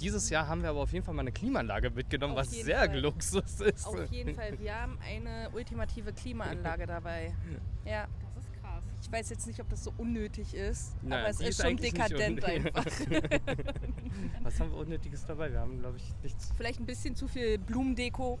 [0.00, 2.78] Dieses Jahr haben wir aber auf jeden Fall mal eine Klimaanlage mitgenommen, Auf was sehr
[2.78, 2.98] Fall.
[3.00, 3.86] Luxus ist.
[3.86, 4.58] Auf jeden Fall.
[4.58, 7.34] Wir haben eine ultimative Klimaanlage dabei.
[7.84, 8.06] Ja.
[8.34, 8.84] Das ist krass.
[9.02, 11.76] Ich weiß jetzt nicht, ob das so unnötig ist, Nein, aber es die ist, schon
[11.78, 12.84] dekadent einfach.
[14.42, 15.50] Was haben wir Unnötiges dabei?
[15.50, 16.52] Wir haben, glaube ich, nichts.
[16.54, 18.38] Vielleicht ein bisschen zu viel Blumendeko.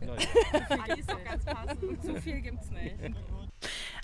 [0.00, 2.02] Ist passend.
[2.04, 2.96] Zu viel gibt's nicht.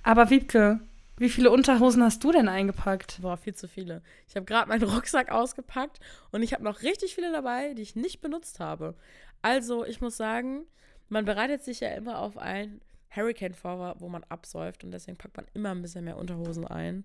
[0.05, 0.79] Aber Wiebke,
[1.19, 3.19] wie viele Unterhosen hast du denn eingepackt?
[3.21, 4.03] Boah, viel zu viele.
[4.29, 6.01] Ich habe gerade meinen Rucksack ausgepackt
[6.31, 8.95] und ich habe noch richtig viele dabei, die ich nicht benutzt habe.
[9.43, 10.67] Also, ich muss sagen,
[11.09, 12.81] man bereitet sich ja immer auf ein
[13.15, 17.05] Hurricane vor, wo man absäuft und deswegen packt man immer ein bisschen mehr Unterhosen ein.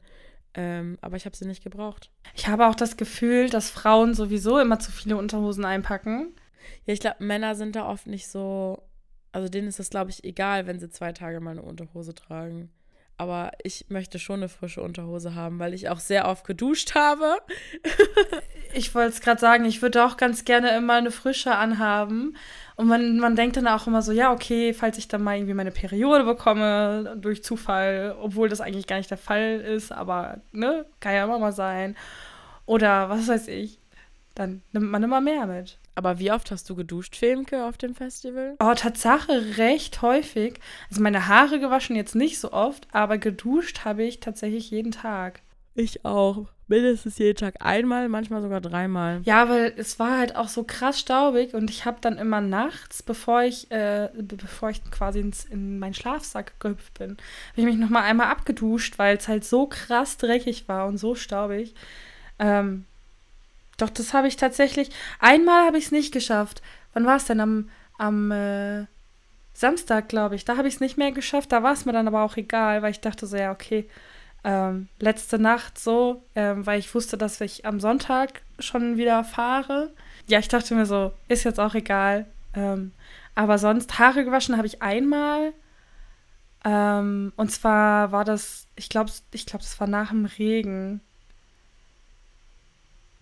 [0.56, 2.12] Ähm, aber ich habe sie nicht gebraucht.
[2.36, 6.34] Ich habe auch das Gefühl, dass Frauen sowieso immer zu viele Unterhosen einpacken.
[6.86, 8.84] Ja, ich glaube, Männer sind da oft nicht so.
[9.32, 12.72] Also denen ist das, glaube ich, egal, wenn sie zwei Tage mal eine Unterhose tragen.
[13.18, 17.38] Aber ich möchte schon eine frische Unterhose haben, weil ich auch sehr oft geduscht habe.
[18.76, 22.36] Ich wollte es gerade sagen, ich würde auch ganz gerne immer eine frische anhaben.
[22.76, 25.54] Und man, man denkt dann auch immer so, ja, okay, falls ich dann mal irgendwie
[25.54, 30.88] meine Periode bekomme durch Zufall, obwohl das eigentlich gar nicht der Fall ist, aber ne,
[31.00, 31.96] kann ja immer mal sein.
[32.66, 33.80] Oder was weiß ich,
[34.34, 35.78] dann nimmt man immer mehr mit.
[35.96, 38.56] Aber wie oft hast du geduscht, Femke, auf dem Festival?
[38.60, 40.60] Oh, Tatsache recht häufig.
[40.90, 45.42] Also meine Haare gewaschen jetzt nicht so oft, aber geduscht habe ich tatsächlich jeden Tag.
[45.76, 46.48] Ich auch.
[46.68, 49.22] Mindestens jeden Tag einmal, manchmal sogar dreimal.
[49.26, 53.04] Ja, weil es war halt auch so krass staubig und ich habe dann immer nachts,
[53.04, 57.18] bevor ich, äh, bevor ich quasi ins, in meinen Schlafsack gehüpft bin,
[57.52, 61.16] habe ich mich nochmal einmal abgeduscht, weil es halt so krass dreckig war und so
[61.16, 61.76] staubig.
[62.40, 62.86] Ähm,
[63.78, 64.90] doch, das habe ich tatsächlich.
[65.20, 66.62] Einmal habe ich es nicht geschafft.
[66.94, 67.40] Wann war es denn?
[67.40, 68.86] Am, am äh,
[69.54, 70.46] Samstag, glaube ich.
[70.46, 71.52] Da habe ich es nicht mehr geschafft.
[71.52, 73.90] Da war es mir dann aber auch egal, weil ich dachte so, ja, okay.
[74.44, 79.94] Ähm, letzte Nacht so, ähm, weil ich wusste, dass ich am Sonntag schon wieder fahre.
[80.28, 82.26] Ja, ich dachte mir so, ist jetzt auch egal.
[82.54, 82.92] Ähm,
[83.36, 85.54] aber sonst, Haare gewaschen habe ich einmal.
[86.66, 91.02] Ähm, und zwar war das, ich glaube, ich glaube, das war nach dem Regen.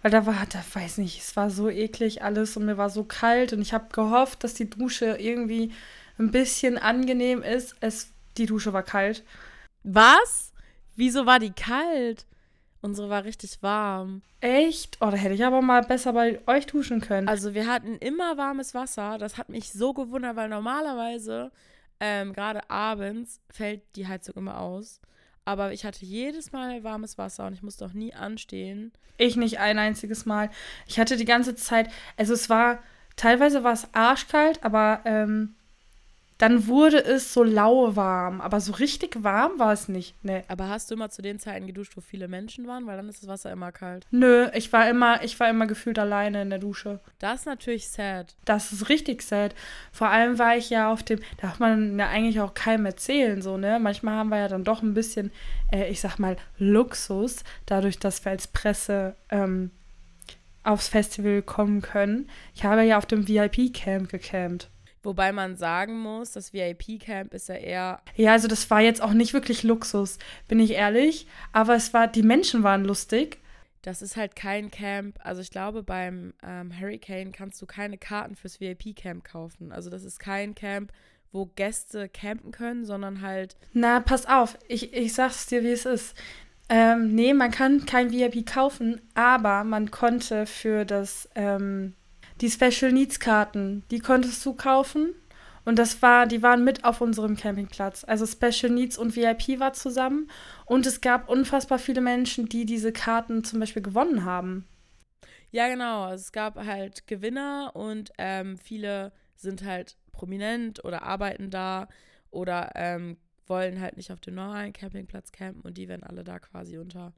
[0.02, 3.04] Weil da war, da weiß nicht, es war so eklig alles und mir war so
[3.04, 5.72] kalt und ich habe gehofft, dass die Dusche irgendwie
[6.18, 7.76] ein bisschen angenehm ist.
[7.82, 9.24] Es, die Dusche war kalt.
[9.84, 10.54] Was?
[10.96, 12.26] Wieso war die kalt?
[12.82, 14.24] Unsere war richtig warm.
[14.40, 14.98] Echt?
[15.02, 17.28] Oh, da hätte ich aber mal besser bei euch duschen können.
[17.28, 19.20] Also wir hatten immer warmes Wasser.
[19.20, 21.52] Das hat mich so gewundert, weil normalerweise,
[22.00, 25.00] ähm, gerade abends, fällt die Heizung immer aus.
[25.46, 28.92] Aber ich hatte jedes Mal warmes Wasser und ich musste auch nie anstehen.
[29.18, 30.50] Ich nicht ein einziges Mal.
[30.88, 32.80] Ich hatte die ganze Zeit, also es war,
[33.16, 35.56] teilweise war es arschkalt, aber ähm,
[36.42, 38.42] dann wurde es so lauwarm.
[38.42, 40.16] Aber so richtig warm war es nicht.
[40.24, 40.42] Nee.
[40.48, 42.88] Aber hast du immer zu den Zeiten geduscht, wo viele Menschen waren?
[42.88, 44.08] Weil dann ist das Wasser immer kalt.
[44.10, 47.00] Nö, ich war immer, ich war immer gefühlt alleine in der Dusche.
[47.20, 48.34] Das ist natürlich sad.
[48.44, 49.54] Das ist richtig sad.
[49.92, 53.58] Vor allem war ich ja auf dem, darf man ja eigentlich auch keinem erzählen, so,
[53.58, 53.78] ne?
[53.80, 55.32] Manchmal haben wir ja dann doch ein bisschen,
[55.72, 59.70] äh, ich sag mal, Luxus, dadurch, dass wir als Presse ähm,
[60.64, 62.28] aufs Festival kommen können.
[62.56, 64.71] Ich habe ja auf dem VIP-Camp gecampt.
[65.04, 68.02] Wobei man sagen muss, das VIP-Camp ist ja eher.
[68.16, 71.28] Ja, also das war jetzt auch nicht wirklich Luxus, bin ich ehrlich.
[71.54, 73.40] Aber es war, die Menschen waren lustig.
[73.82, 75.18] Das ist halt kein Camp.
[75.24, 79.72] Also ich glaube, beim ähm, Hurricane kannst du keine Karten fürs VIP-Camp kaufen.
[79.72, 80.92] Also das ist kein Camp,
[81.32, 83.56] wo Gäste campen können, sondern halt.
[83.74, 86.16] Na, pass auf, ich, ich sag's dir, wie es ist.
[86.70, 91.96] Ähm, nee, man kann kein VIP kaufen, aber man konnte für das ähm,
[92.42, 95.14] die Special Needs Karten, die konntest du kaufen.
[95.64, 98.04] Und das war, die waren mit auf unserem Campingplatz.
[98.04, 100.30] Also Special Needs und VIP war zusammen.
[100.66, 104.66] Und es gab unfassbar viele Menschen, die diese Karten zum Beispiel gewonnen haben.
[105.52, 106.06] Ja, genau.
[106.06, 111.88] Also es gab halt Gewinner und ähm, viele sind halt prominent oder arbeiten da
[112.32, 116.40] oder ähm, wollen halt nicht auf dem normalen Campingplatz campen und die werden alle da
[116.40, 117.14] quasi unter,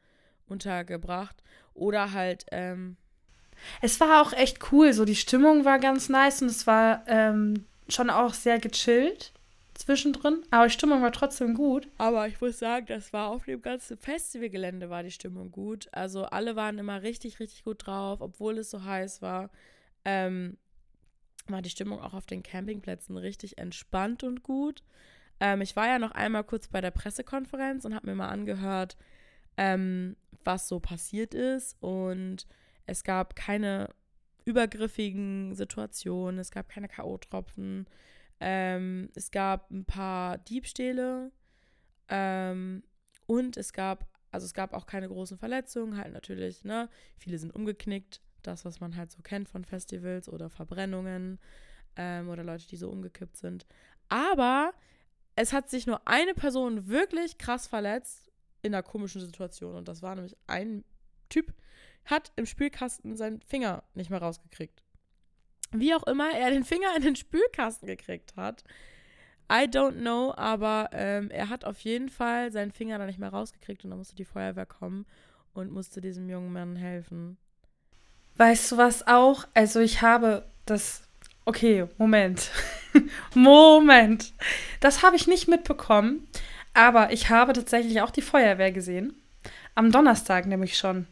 [0.48, 1.44] untergebracht.
[1.74, 2.98] Oder halt ähm,
[3.82, 7.66] es war auch echt cool, so die Stimmung war ganz nice und es war ähm,
[7.88, 9.34] schon auch sehr gechillt
[9.74, 11.88] zwischendrin, aber die Stimmung war trotzdem gut.
[11.98, 15.90] Aber ich muss sagen, das war auf dem ganzen Festivalgelände war die Stimmung gut.
[15.92, 19.50] Also alle waren immer richtig, richtig gut drauf, obwohl es so heiß war.
[20.06, 20.58] Ähm,
[21.48, 24.84] war die Stimmung auch auf den Campingplätzen richtig entspannt und gut.
[25.40, 28.96] Ähm, ich war ja noch einmal kurz bei der Pressekonferenz und habe mir mal angehört,
[29.58, 32.48] ähm, was so passiert ist und
[32.86, 33.90] es gab keine
[34.46, 37.86] übergriffigen Situationen, es gab keine K.O.-Tropfen,
[38.40, 41.32] ähm, es gab ein paar Diebstähle
[42.10, 42.84] ähm,
[43.26, 46.90] und es gab, also es gab auch keine großen Verletzungen, halt natürlich, ne?
[47.18, 51.40] Viele sind umgeknickt, das, was man halt so kennt von Festivals oder Verbrennungen
[51.96, 53.66] ähm, oder Leute, die so umgekippt sind.
[54.10, 54.74] Aber
[55.36, 60.02] es hat sich nur eine Person wirklich krass verletzt in einer komischen Situation und das
[60.02, 60.84] war nämlich ein
[61.30, 61.54] Typ,
[62.06, 64.84] hat im Spülkasten seinen Finger nicht mehr rausgekriegt.
[65.72, 68.64] Wie auch immer er den Finger in den Spülkasten gekriegt hat.
[69.52, 73.30] I don't know, aber ähm, er hat auf jeden Fall seinen Finger da nicht mehr
[73.30, 75.06] rausgekriegt und dann musste die Feuerwehr kommen
[75.54, 77.38] und musste diesem jungen Mann helfen.
[78.38, 79.46] Weißt du was auch?
[79.54, 81.04] Also ich habe das.
[81.46, 82.52] Okay, Moment.
[83.36, 84.34] Moment.
[84.80, 86.28] Das habe ich nicht mitbekommen,
[86.74, 89.22] aber ich habe tatsächlich auch die Feuerwehr gesehen.
[89.76, 91.06] Am Donnerstag nämlich schon.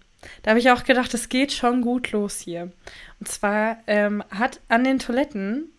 [0.44, 2.72] Da habe ich auch gedacht, es geht schon gut los hier.
[3.20, 5.72] Und zwar ähm, hat an den Toiletten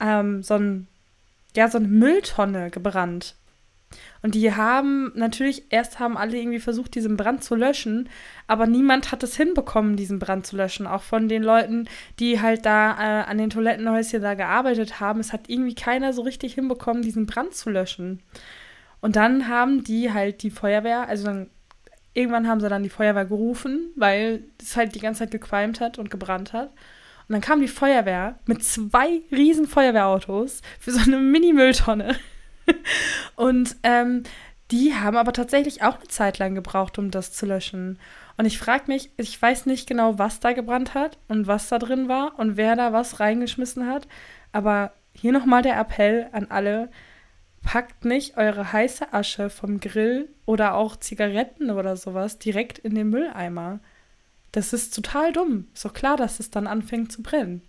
[0.00, 0.88] ähm, so, ein,
[1.56, 3.36] ja, so eine Mülltonne gebrannt.
[4.22, 8.08] Und die haben natürlich, erst haben alle irgendwie versucht, diesen Brand zu löschen,
[8.46, 10.86] aber niemand hat es hinbekommen, diesen Brand zu löschen.
[10.86, 15.20] Auch von den Leuten, die halt da äh, an den Toilettenhäuschen da gearbeitet haben.
[15.20, 18.22] Es hat irgendwie keiner so richtig hinbekommen, diesen Brand zu löschen.
[19.00, 21.50] Und dann haben die halt die Feuerwehr, also dann
[22.14, 25.98] irgendwann haben sie dann die Feuerwehr gerufen, weil es halt die ganze Zeit gequalmt hat
[25.98, 26.70] und gebrannt hat.
[27.28, 32.16] Und dann kam die Feuerwehr mit zwei riesen Feuerwehrautos für so eine Mini-Mülltonne.
[33.36, 34.24] und ähm,
[34.70, 37.98] die haben aber tatsächlich auch eine Zeit lang gebraucht, um das zu löschen.
[38.36, 41.78] Und ich frage mich, ich weiß nicht genau, was da gebrannt hat und was da
[41.78, 44.08] drin war und wer da was reingeschmissen hat.
[44.52, 46.90] Aber hier nochmal der Appell an alle,
[47.62, 53.10] packt nicht eure heiße Asche vom Grill oder auch Zigaretten oder sowas direkt in den
[53.10, 53.80] Mülleimer.
[54.52, 55.68] Das ist total dumm.
[55.74, 57.62] Ist doch klar, dass es dann anfängt zu brennen.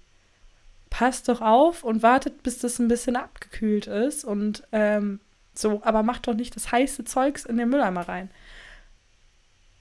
[0.89, 5.19] Passt doch auf und wartet, bis das ein bisschen abgekühlt ist und ähm,
[5.53, 8.29] so, aber macht doch nicht das heiße Zeugs in den Mülleimer rein.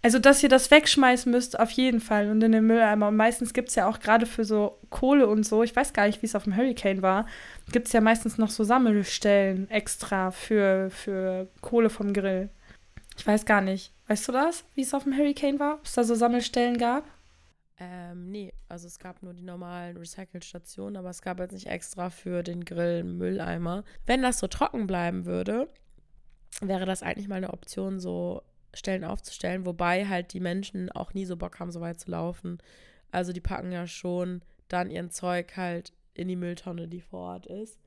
[0.02, 3.08] Also, dass ihr das wegschmeißen müsst, auf jeden Fall und in den Mülleimer.
[3.08, 6.06] Und meistens gibt es ja auch gerade für so Kohle und so, ich weiß gar
[6.06, 7.26] nicht, wie es auf dem Hurricane war,
[7.70, 12.48] gibt es ja meistens noch so Sammelstellen extra für, für Kohle vom Grill.
[13.18, 13.92] Ich weiß gar nicht.
[14.06, 15.74] Weißt du das, wie es auf dem Hurricane war?
[15.74, 17.04] Ob es da so Sammelstellen gab?
[17.78, 22.10] Ähm, nee, also es gab nur die normalen Recycle-Stationen, aber es gab jetzt nicht extra
[22.10, 23.84] für den Grill Mülleimer.
[24.06, 25.68] Wenn das so trocken bleiben würde,
[26.60, 28.42] wäre das eigentlich mal eine Option, so
[28.74, 32.58] Stellen aufzustellen, wobei halt die Menschen auch nie so Bock haben, so weit zu laufen.
[33.10, 37.46] Also die packen ja schon dann ihren Zeug halt in die Mülltonne, die vor Ort
[37.46, 37.78] ist.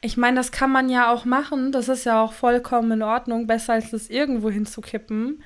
[0.00, 1.72] Ich meine, das kann man ja auch machen.
[1.72, 5.42] Das ist ja auch vollkommen in Ordnung, besser als es irgendwo hinzukippen.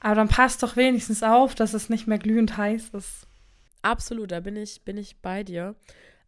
[0.00, 3.26] Aber dann passt doch wenigstens auf, dass es nicht mehr glühend heiß ist.
[3.82, 5.76] Absolut, da bin ich, bin ich bei dir.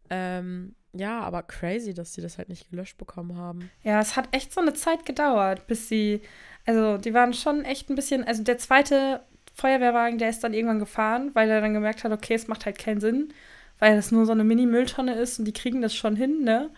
[0.09, 3.69] Ähm, ja, aber crazy, dass sie das halt nicht gelöscht bekommen haben.
[3.83, 6.21] Ja, es hat echt so eine Zeit gedauert, bis sie
[6.65, 9.21] also die waren schon echt ein bisschen, also der zweite
[9.53, 12.77] Feuerwehrwagen, der ist dann irgendwann gefahren, weil er dann gemerkt hat, okay, es macht halt
[12.77, 13.33] keinen Sinn,
[13.79, 16.69] weil das nur so eine Mini-Mülltonne ist und die kriegen das schon hin, ne?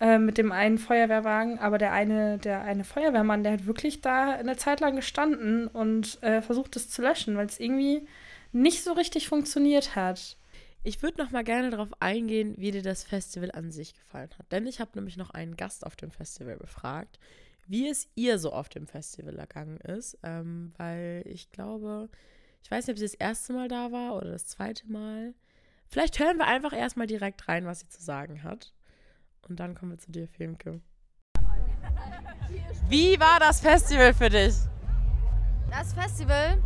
[0.00, 4.30] Äh, mit dem einen Feuerwehrwagen, aber der eine, der eine Feuerwehrmann, der hat wirklich da
[4.32, 8.06] eine Zeit lang gestanden und äh, versucht es zu löschen, weil es irgendwie
[8.52, 10.36] nicht so richtig funktioniert hat.
[10.82, 14.50] Ich würde noch mal gerne darauf eingehen, wie dir das Festival an sich gefallen hat.
[14.50, 17.18] Denn ich habe nämlich noch einen Gast auf dem Festival befragt,
[17.70, 22.08] wie es ihr so auf dem Festival ergangen ist, ähm, weil ich glaube,
[22.64, 25.34] ich weiß nicht, ob sie das erste Mal da war oder das zweite Mal.
[25.86, 28.74] Vielleicht hören wir einfach erstmal direkt rein, was sie zu sagen hat.
[29.48, 30.80] Und dann kommen wir zu dir, Filmke.
[32.88, 34.54] Wie war das Festival für dich?
[35.70, 36.60] Das Festival?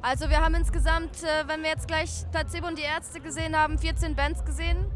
[0.00, 3.78] Also wir haben insgesamt, äh, wenn wir jetzt gleich Placebo und die Ärzte gesehen haben,
[3.78, 4.86] 14 Bands gesehen.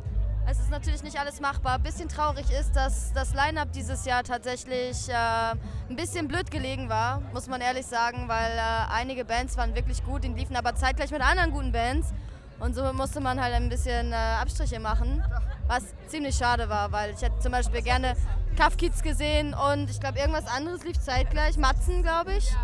[0.49, 1.75] Es ist natürlich nicht alles machbar.
[1.75, 6.89] Ein bisschen traurig ist, dass das Line-Up dieses Jahr tatsächlich äh, ein bisschen blöd gelegen
[6.89, 10.75] war, muss man ehrlich sagen, weil äh, einige Bands waren wirklich gut, die liefen aber
[10.75, 12.13] zeitgleich mit anderen guten Bands.
[12.59, 15.25] Und so musste man halt ein bisschen äh, Abstriche machen,
[15.67, 18.15] was ziemlich schade war, weil ich hätte zum Beispiel gerne
[18.57, 22.55] Kafkids gesehen und ich glaube irgendwas anderes lief zeitgleich, Matzen glaube ich.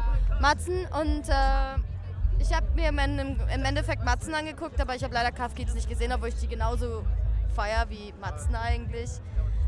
[0.41, 1.79] Matzen und äh,
[2.39, 6.29] ich habe mir im, Endeffekt Matzen angeguckt, aber ich habe leider Kafkids nicht gesehen, obwohl
[6.29, 7.05] ich die genauso
[7.57, 9.11] feier wie Matzen eigentlich.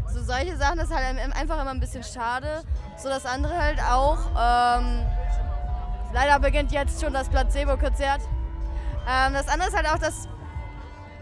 [0.07, 2.62] So solche Sachen ist halt einfach immer ein bisschen schade.
[2.96, 4.18] So das andere halt auch.
[4.38, 5.05] Ähm,
[6.12, 8.20] leider beginnt jetzt schon das Placebo-Konzert.
[9.09, 10.29] Ähm, das andere ist halt auch, dass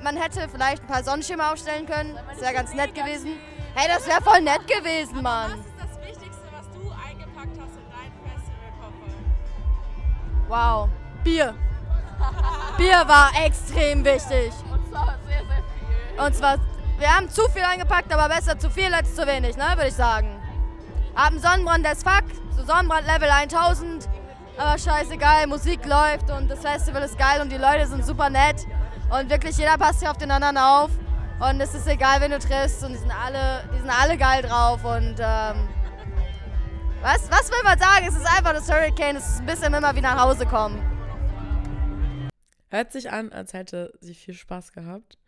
[0.02, 2.18] man hätte vielleicht ein paar Sonnenschirme aufstellen können.
[2.30, 3.30] Das wäre ganz nett gewesen.
[3.74, 5.52] Hey, das wäre voll nett gewesen, Mann.
[5.52, 9.12] Was ist das Wichtigste, was du eingepackt hast in deinen Festivalkoffer?
[10.48, 10.88] Wow,
[11.24, 11.54] Bier.
[12.76, 14.52] Bier war extrem wichtig.
[14.72, 15.62] Und zwar sehr, sehr
[16.18, 16.58] und zwar,
[16.98, 19.94] wir haben zu viel eingepackt, aber besser zu viel als zu wenig, ne, würde ich
[19.94, 20.28] sagen.
[21.14, 22.24] Haben Sonnenbrand as fuck,
[22.56, 24.08] so Sonnenbrand Level 1000,
[24.56, 28.66] aber scheißegal, Musik läuft und das Festival ist geil und die Leute sind super nett
[29.10, 30.90] und wirklich jeder passt hier auf den anderen auf
[31.40, 34.42] und es ist egal, wen du triffst und die sind alle, die sind alle geil
[34.42, 35.68] drauf und ähm,
[37.02, 38.06] was, was will man sagen?
[38.08, 40.82] Es ist einfach das Hurricane, es ist ein bisschen immer wie nach Hause kommen.
[42.68, 45.18] Hört sich an, als hätte sie viel Spaß gehabt.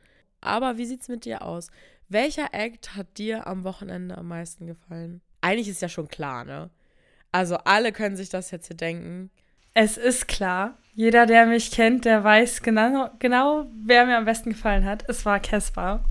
[0.40, 1.70] Aber wie sieht's mit dir aus?
[2.08, 5.20] Welcher Act hat dir am Wochenende am meisten gefallen?
[5.40, 6.70] Eigentlich ist ja schon klar, ne?
[7.32, 9.30] Also alle können sich das jetzt hier denken.
[9.74, 10.78] Es ist klar.
[10.94, 15.08] Jeder, der mich kennt, der weiß genau, genau wer mir am besten gefallen hat.
[15.08, 16.04] Es war Caspar.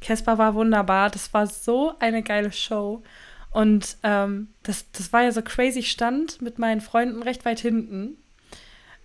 [0.00, 1.10] Caspar war wunderbar.
[1.10, 3.02] Das war so eine geile Show.
[3.50, 8.16] Und ähm, das, das war ja so crazy Stand mit meinen Freunden recht weit hinten.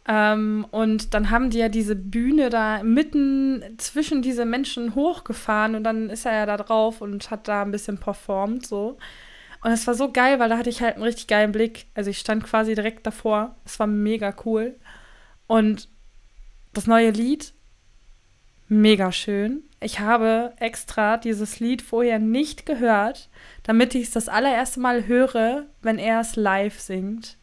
[0.08, 5.84] Ähm, und dann haben die ja diese Bühne da mitten zwischen diese Menschen hochgefahren und
[5.84, 8.98] dann ist er ja da drauf und hat da ein bisschen performt so.
[9.64, 11.88] Und es war so geil, weil da hatte ich halt einen richtig geilen Blick.
[11.94, 13.56] Also ich stand quasi direkt davor.
[13.66, 14.76] Es war mega cool.
[15.46, 15.90] Und
[16.74, 17.54] das neue Lied,
[18.70, 19.64] mega schön.
[19.82, 23.30] Ich habe extra dieses Lied vorher nicht gehört,
[23.64, 27.38] damit ich es das allererste Mal höre, wenn er es live singt.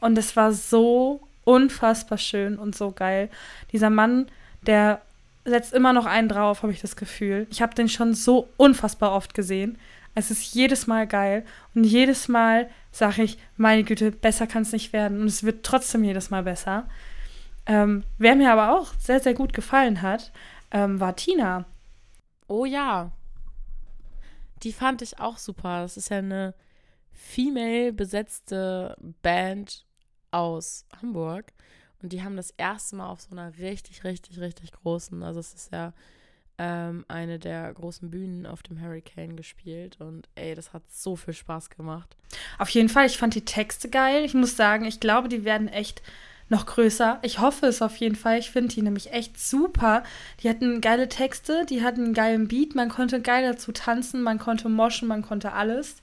[0.00, 3.30] Und es war so unfassbar schön und so geil.
[3.72, 4.26] Dieser Mann,
[4.66, 5.00] der
[5.44, 7.46] setzt immer noch einen drauf, habe ich das Gefühl.
[7.50, 9.78] Ich habe den schon so unfassbar oft gesehen.
[10.14, 11.44] Es ist jedes Mal geil
[11.74, 15.20] und jedes Mal sage ich, meine Güte, besser kann es nicht werden.
[15.20, 16.88] Und es wird trotzdem jedes Mal besser.
[17.66, 20.32] Ähm, wer mir aber auch sehr, sehr gut gefallen hat,
[20.72, 21.64] ähm, war Tina.
[22.48, 23.12] Oh ja.
[24.62, 25.82] Die fand ich auch super.
[25.82, 26.54] Das ist ja eine
[27.12, 29.85] female besetzte Band
[30.36, 31.52] aus Hamburg.
[32.02, 35.54] Und die haben das erste Mal auf so einer richtig, richtig, richtig großen, also es
[35.54, 35.94] ist ja
[36.58, 39.96] ähm, eine der großen Bühnen auf dem Hurricane gespielt.
[40.00, 42.16] Und ey, das hat so viel Spaß gemacht.
[42.58, 44.24] Auf jeden Fall, ich fand die Texte geil.
[44.24, 46.02] Ich muss sagen, ich glaube, die werden echt
[46.48, 47.18] noch größer.
[47.22, 48.38] Ich hoffe es auf jeden Fall.
[48.38, 50.04] Ich finde die nämlich echt super.
[50.42, 52.74] Die hatten geile Texte, die hatten einen geilen Beat.
[52.74, 55.96] Man konnte geil dazu tanzen, man konnte moschen, man konnte alles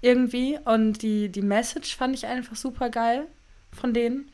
[0.00, 0.58] irgendwie.
[0.64, 3.26] Und die, die Message fand ich einfach super geil
[3.72, 4.30] von denen.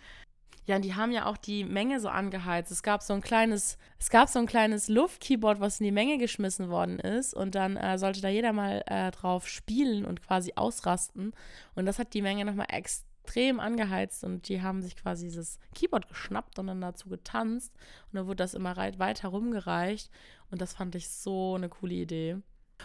[0.66, 2.70] Ja, und die haben ja auch die Menge so angeheizt.
[2.70, 6.16] Es gab so ein kleines, es gab so ein kleines Luftkeyboard, was in die Menge
[6.16, 7.34] geschmissen worden ist.
[7.34, 11.34] Und dann äh, sollte da jeder mal äh, drauf spielen und quasi ausrasten.
[11.74, 14.24] Und das hat die Menge nochmal extrem angeheizt.
[14.24, 17.74] Und die haben sich quasi dieses Keyboard geschnappt und dann dazu getanzt.
[18.10, 20.10] Und dann wurde das immer weiter rumgereicht.
[20.50, 22.38] Und das fand ich so eine coole Idee.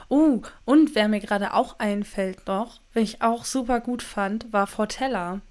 [0.10, 4.68] Oh, und wer mir gerade auch einfällt noch, wen ich auch super gut fand, war
[4.68, 5.42] Fortella.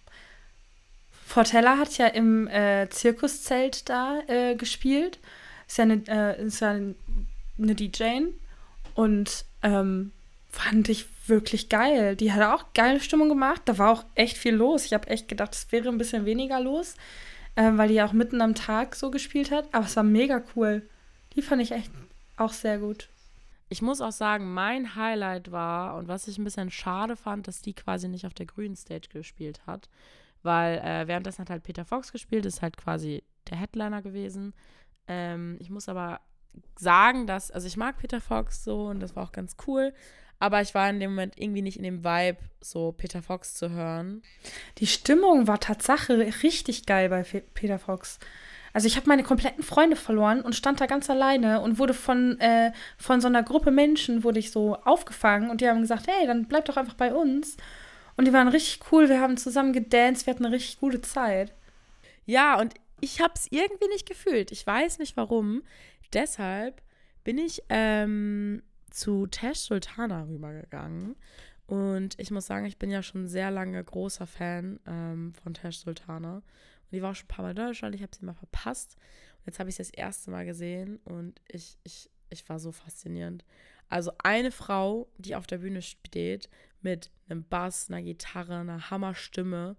[1.29, 5.19] Fortella hat ja im äh, Zirkuszelt da äh, gespielt.
[5.67, 8.29] Ist ja eine, äh, ist ja eine DJ
[8.95, 10.13] und ähm,
[10.49, 12.17] fand ich wirklich geil.
[12.17, 13.61] Die hat auch geile Stimmung gemacht.
[13.67, 14.87] Da war auch echt viel los.
[14.87, 16.95] Ich habe echt gedacht, es wäre ein bisschen weniger los,
[17.57, 19.69] äh, weil die ja auch mitten am Tag so gespielt hat.
[19.73, 20.89] Aber es war mega cool.
[21.37, 21.91] Die fand ich echt
[22.39, 23.11] auch sehr gut.
[23.69, 27.61] Ich muss auch sagen, mein Highlight war und was ich ein bisschen schade fand, dass
[27.61, 29.91] die quasi nicht auf der grünen Stage gespielt hat
[30.43, 34.55] weil äh, währenddessen hat halt Peter Fox gespielt, ist halt quasi der Headliner gewesen.
[35.07, 36.21] Ähm, ich muss aber
[36.77, 39.93] sagen, dass, also ich mag Peter Fox so und das war auch ganz cool,
[40.39, 43.71] aber ich war in dem Moment irgendwie nicht in dem Vibe, so Peter Fox zu
[43.71, 44.23] hören.
[44.79, 48.19] Die Stimmung war Tatsache richtig geil bei Peter Fox.
[48.73, 52.39] Also ich habe meine kompletten Freunde verloren und stand da ganz alleine und wurde von,
[52.39, 56.27] äh, von so einer Gruppe Menschen, wurde ich so aufgefangen und die haben gesagt, hey,
[56.27, 57.57] dann bleib doch einfach bei uns.
[58.19, 59.09] Und die waren richtig cool.
[59.09, 60.27] Wir haben zusammen gedanced.
[60.27, 61.55] Wir hatten eine richtig gute Zeit.
[62.27, 64.51] Ja, und ich habe es irgendwie nicht gefühlt.
[64.51, 65.63] Ich weiß nicht warum.
[66.13, 66.83] Deshalb
[67.23, 71.15] bin ich ähm, zu Tash Sultana rübergegangen.
[71.69, 75.79] Und ich muss sagen, ich bin ja schon sehr lange großer Fan ähm, von Tash
[75.79, 76.39] Sultana.
[76.39, 76.45] Und
[76.91, 77.95] die war auch schon ein paar Mal in Deutschland.
[77.95, 78.97] Ich habe sie mal verpasst.
[79.39, 80.99] Und jetzt habe ich sie das erste Mal gesehen.
[81.05, 83.45] Und ich, ich, ich war so faszinierend.
[83.89, 86.51] Also eine Frau, die auf der Bühne steht,
[86.83, 89.77] mit einem Bass, einer Gitarre, einer Hammerstimme,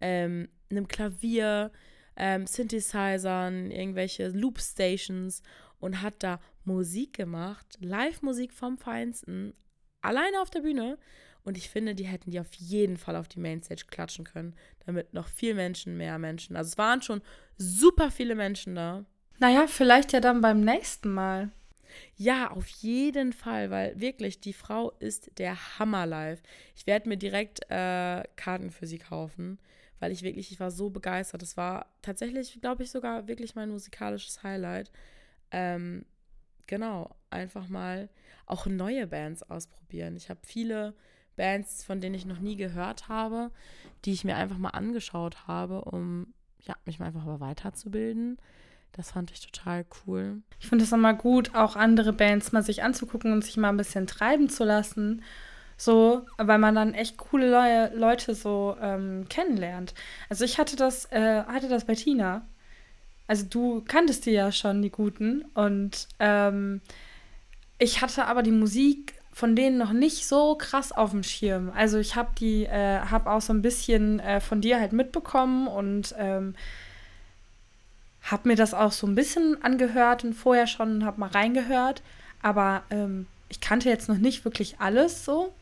[0.00, 1.70] ähm, einem Klavier,
[2.16, 5.42] ähm, Synthesizern, irgendwelche Loopstations
[5.78, 9.54] und hat da Musik gemacht, Live-Musik vom Feinsten,
[10.00, 10.98] alleine auf der Bühne.
[11.44, 14.54] Und ich finde, die hätten die auf jeden Fall auf die Mainstage klatschen können,
[14.86, 16.54] damit noch viel Menschen, mehr Menschen.
[16.54, 17.20] Also es waren schon
[17.56, 19.04] super viele Menschen da.
[19.38, 21.50] Naja, vielleicht ja dann beim nächsten Mal.
[22.16, 26.42] Ja, auf jeden Fall, weil wirklich, die Frau ist der Hammer live.
[26.76, 29.58] Ich werde mir direkt äh, Karten für sie kaufen,
[30.00, 31.42] weil ich wirklich, ich war so begeistert.
[31.42, 34.90] Das war tatsächlich, glaube ich, sogar wirklich mein musikalisches Highlight.
[35.50, 36.04] Ähm,
[36.66, 38.08] genau, einfach mal
[38.46, 40.16] auch neue Bands ausprobieren.
[40.16, 40.94] Ich habe viele
[41.36, 43.50] Bands, von denen ich noch nie gehört habe,
[44.04, 48.38] die ich mir einfach mal angeschaut habe, um ja, mich mal einfach mal weiterzubilden.
[48.92, 50.42] Das fand ich total cool.
[50.60, 53.76] Ich finde es immer gut, auch andere Bands mal sich anzugucken und sich mal ein
[53.76, 55.22] bisschen treiben zu lassen.
[55.78, 59.94] So, weil man dann echt coole Le Leute so ähm, kennenlernt.
[60.28, 62.46] Also ich hatte das, äh, hatte das bei Tina.
[63.26, 65.44] Also du kanntest die ja schon, die Guten.
[65.54, 66.82] Und ähm,
[67.78, 71.72] ich hatte aber die Musik von denen noch nicht so krass auf dem Schirm.
[71.74, 75.66] Also ich habe die, äh, habe auch so ein bisschen äh, von dir halt mitbekommen
[75.66, 76.54] und ähm,
[78.22, 82.02] habe mir das auch so ein bisschen angehört und vorher schon habe mal reingehört,
[82.40, 85.52] aber ähm, ich kannte jetzt noch nicht wirklich alles so.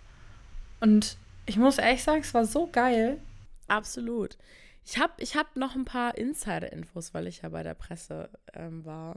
[0.80, 3.20] Und ich muss ehrlich sagen, es war so geil.
[3.66, 4.36] Absolut.
[4.84, 8.84] Ich habe ich hab noch ein paar Insider-Infos, weil ich ja bei der Presse ähm,
[8.84, 9.16] war.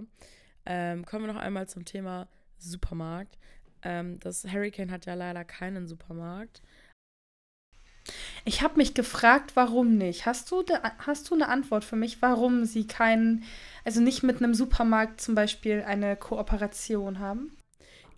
[0.65, 2.27] Ähm, kommen wir noch einmal zum Thema
[2.57, 3.37] Supermarkt.
[3.81, 6.61] Ähm, das Hurricane hat ja leider keinen Supermarkt,
[8.45, 10.25] Ich habe mich gefragt, warum nicht.
[10.25, 13.43] Hast du, de, hast du eine Antwort für mich, warum sie keinen,
[13.85, 17.55] also nicht mit einem Supermarkt zum Beispiel eine Kooperation haben?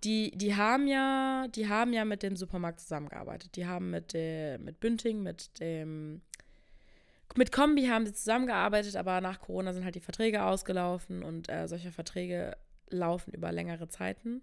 [0.04, 3.56] Die, die haben ja, die haben ja mit dem Supermarkt zusammengearbeitet.
[3.56, 6.20] Die haben mit, der, mit Bünding, mit dem
[7.34, 11.68] mit Kombi haben sie zusammengearbeitet, aber nach Corona sind halt die Verträge ausgelaufen und äh,
[11.68, 12.56] solche Verträge
[12.88, 14.42] laufen über längere Zeiten.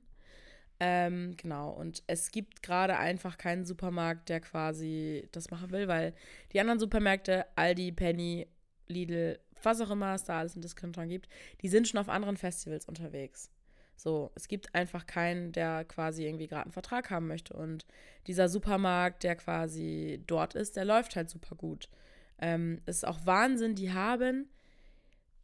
[0.86, 6.14] Ähm, genau, und es gibt gerade einfach keinen Supermarkt, der quasi das machen will, weil
[6.52, 8.48] die anderen Supermärkte, Aldi, Penny,
[8.90, 11.30] Lidl, was auch immer es da alles in Discountern gibt,
[11.62, 13.50] die sind schon auf anderen Festivals unterwegs.
[13.96, 17.54] So, es gibt einfach keinen, der quasi irgendwie gerade einen Vertrag haben möchte.
[17.54, 17.86] Und
[18.28, 21.88] dieser Supermarkt, der quasi dort ist, der läuft halt super gut.
[22.40, 24.50] Ähm, es ist auch Wahnsinn, die haben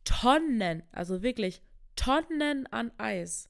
[0.03, 1.61] Tonnen, also wirklich
[1.95, 3.48] Tonnen an Eis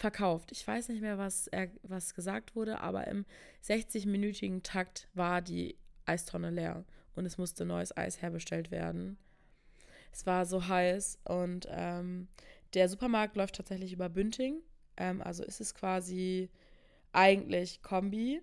[0.00, 0.52] verkauft.
[0.52, 3.24] Ich weiß nicht mehr, was, er, was gesagt wurde, aber im
[3.64, 5.76] 60-minütigen Takt war die
[6.06, 6.84] Eistonne leer
[7.14, 9.18] und es musste neues Eis herbestellt werden.
[10.12, 12.28] Es war so heiß und ähm,
[12.74, 14.60] der Supermarkt läuft tatsächlich über Bünding.
[14.96, 16.50] Ähm, also ist es quasi
[17.12, 18.42] eigentlich Kombi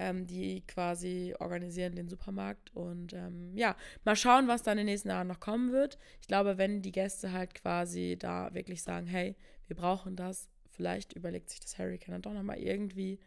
[0.00, 2.74] ähm, die quasi organisieren den Supermarkt.
[2.74, 5.98] Und ähm, ja, mal schauen, was dann in den nächsten Jahren noch kommen wird.
[6.22, 9.36] Ich glaube, wenn die Gäste halt quasi da wirklich sagen, hey,
[9.66, 10.48] wir brauchen das,
[10.80, 13.18] vielleicht überlegt sich das Hurricane dann doch nochmal irgendwie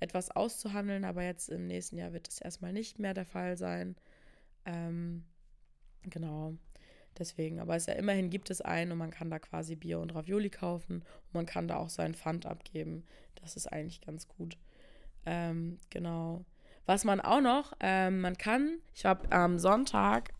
[0.00, 3.96] etwas auszuhandeln, aber jetzt im nächsten Jahr wird das erstmal nicht mehr der Fall sein.
[4.66, 5.24] Ähm,
[6.02, 6.58] genau.
[7.18, 10.14] Deswegen, aber es ja immerhin gibt es einen und man kann da quasi Bier und
[10.14, 13.06] Ravioli kaufen und man kann da auch seinen Pfand abgeben.
[13.36, 14.58] Das ist eigentlich ganz gut.
[15.24, 16.44] Ähm, genau.
[16.84, 20.34] Was man auch noch, ähm, man kann, ich habe am Sonntag,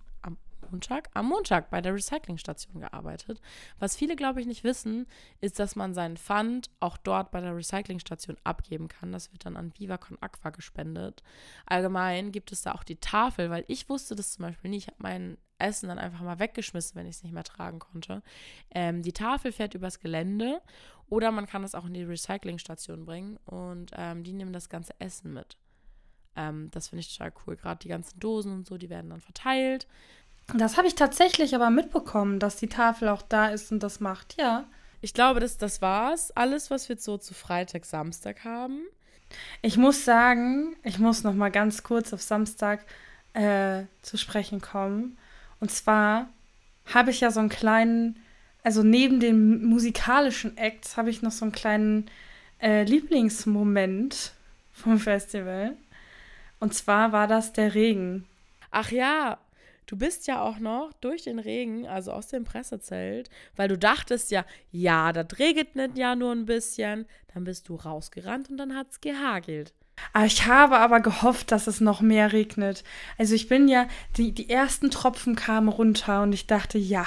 [0.70, 3.40] Montag, am Montag bei der Recyclingstation gearbeitet.
[3.78, 5.06] Was viele, glaube ich, nicht wissen,
[5.40, 9.12] ist, dass man seinen Pfand auch dort bei der Recyclingstation abgeben kann.
[9.12, 11.22] Das wird dann an Viva Con Aqua gespendet.
[11.66, 14.84] Allgemein gibt es da auch die Tafel, weil ich wusste das zum Beispiel nicht.
[14.84, 18.22] Ich habe mein Essen dann einfach mal weggeschmissen, wenn ich es nicht mehr tragen konnte.
[18.70, 20.60] Ähm, die Tafel fährt übers Gelände
[21.08, 24.98] oder man kann es auch in die Recyclingstation bringen und ähm, die nehmen das ganze
[25.00, 25.56] Essen mit.
[26.36, 27.56] Ähm, das finde ich total cool.
[27.56, 29.86] Gerade die ganzen Dosen und so, die werden dann verteilt.
[30.54, 34.36] Das habe ich tatsächlich aber mitbekommen, dass die Tafel auch da ist und das macht,
[34.38, 34.64] ja.
[35.00, 36.30] Ich glaube, das, das war's.
[36.32, 38.82] Alles, was wir so zu Freitag, Samstag haben.
[39.62, 42.84] Ich muss sagen, ich muss noch mal ganz kurz auf Samstag
[43.32, 45.16] äh, zu sprechen kommen.
[45.60, 46.28] Und zwar
[46.86, 48.22] habe ich ja so einen kleinen,
[48.62, 52.10] also neben den musikalischen Acts habe ich noch so einen kleinen
[52.60, 54.32] äh, Lieblingsmoment
[54.72, 55.76] vom Festival.
[56.58, 58.26] Und zwar war das der Regen.
[58.70, 59.38] Ach ja,
[59.90, 64.30] du bist ja auch noch durch den Regen, also aus dem Pressezelt, weil du dachtest
[64.30, 67.06] ja, ja, das regnet ja nur ein bisschen.
[67.34, 69.74] Dann bist du rausgerannt und dann hat es gehagelt.
[70.12, 72.84] Ah, ich habe aber gehofft, dass es noch mehr regnet.
[73.18, 77.04] Also ich bin ja, die, die ersten Tropfen kamen runter und ich dachte, ja,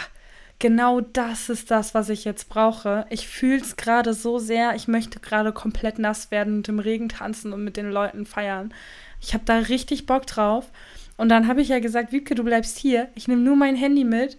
[0.59, 3.05] genau das ist das, was ich jetzt brauche.
[3.09, 4.75] Ich fühle es gerade so sehr.
[4.75, 8.73] Ich möchte gerade komplett nass werden und im Regen tanzen und mit den Leuten feiern.
[9.21, 10.69] Ich habe da richtig Bock drauf.
[11.17, 13.09] Und dann habe ich ja gesagt, Wiebke, du bleibst hier.
[13.15, 14.37] Ich nehme nur mein Handy mit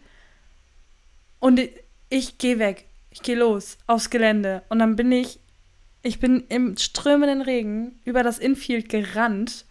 [1.41, 1.61] und
[2.11, 2.87] ich gehe weg.
[3.11, 4.62] Ich gehe los aufs Gelände.
[4.68, 5.39] Und dann bin ich
[6.05, 9.64] ich bin im strömenden Regen über das Infield gerannt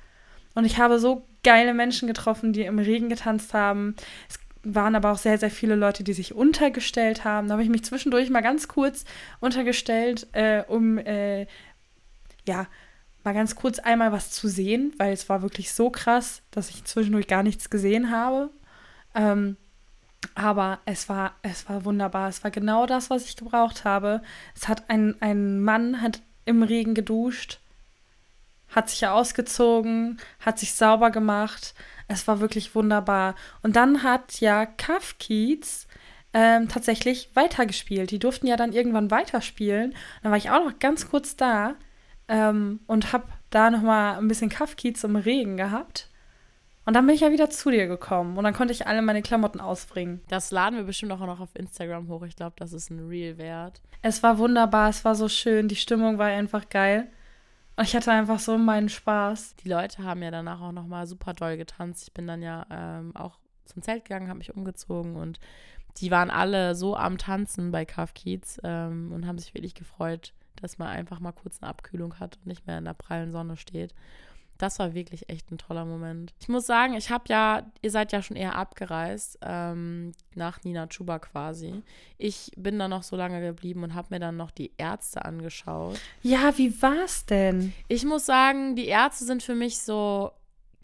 [0.55, 3.95] und ich habe so geile Menschen getroffen, die im Regen getanzt haben.
[4.27, 7.47] Es waren aber auch sehr, sehr viele Leute, die sich untergestellt haben.
[7.47, 9.05] Da habe ich mich zwischendurch mal ganz kurz
[9.41, 11.45] untergestellt, äh, um äh,
[12.47, 12.65] ja,
[13.23, 16.83] mal ganz kurz einmal was zu sehen, weil es war wirklich so krass, dass ich
[16.83, 18.49] zwischendurch gar nichts gesehen habe.
[19.15, 19.57] Ähm,
[20.35, 22.29] aber es war, es war wunderbar.
[22.29, 24.21] Es war genau das, was ich gebraucht habe.
[24.55, 27.59] Es hat ein, ein Mann hat im Regen geduscht,
[28.69, 31.73] hat sich ausgezogen, hat sich sauber gemacht.
[32.07, 33.35] Es war wirklich wunderbar.
[33.61, 35.87] Und dann hat ja Kafkiez
[36.33, 38.11] ähm, tatsächlich weitergespielt.
[38.11, 39.93] Die durften ja dann irgendwann weiterspielen.
[40.21, 41.75] Dann war ich auch noch ganz kurz da
[42.27, 46.09] ähm, und habe da noch mal ein bisschen Kafkiez im Regen gehabt.
[46.85, 49.21] Und dann bin ich ja wieder zu dir gekommen und dann konnte ich alle meine
[49.21, 50.21] Klamotten ausbringen.
[50.27, 52.23] Das laden wir bestimmt auch noch auf Instagram hoch.
[52.23, 53.81] Ich glaube, das ist ein Real Wert.
[54.01, 57.07] Es war wunderbar, es war so schön, die Stimmung war einfach geil.
[57.77, 59.55] Und ich hatte einfach so meinen Spaß.
[59.63, 62.03] Die Leute haben ja danach auch nochmal super doll getanzt.
[62.07, 65.39] Ich bin dann ja ähm, auch zum Zelt gegangen, habe mich umgezogen und
[65.97, 70.77] die waren alle so am Tanzen bei Kafkiez ähm, und haben sich wirklich gefreut, dass
[70.77, 73.93] man einfach mal kurz eine Abkühlung hat und nicht mehr in der prallen Sonne steht.
[74.57, 76.33] Das war wirklich echt ein toller Moment.
[76.39, 80.87] Ich muss sagen, ich habe ja, ihr seid ja schon eher abgereist, ähm, nach Nina
[80.87, 81.81] Chuba quasi.
[82.17, 85.99] Ich bin dann noch so lange geblieben und habe mir dann noch die Ärzte angeschaut.
[86.21, 87.73] Ja, wie war's denn?
[87.87, 90.31] Ich muss sagen, die Ärzte sind für mich so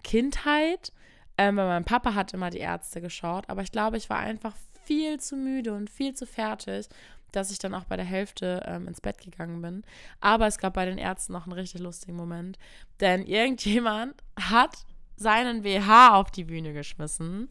[0.03, 0.91] Kindheit,
[1.37, 4.55] ähm, weil mein Papa hat immer die Ärzte geschaut, aber ich glaube, ich war einfach
[4.83, 6.87] viel zu müde und viel zu fertig,
[7.31, 9.83] dass ich dann auch bei der Hälfte ähm, ins Bett gegangen bin.
[10.21, 12.57] Aber es gab bei den Ärzten noch einen richtig lustigen Moment,
[12.99, 17.49] denn irgendjemand hat seinen BH auf die Bühne geschmissen.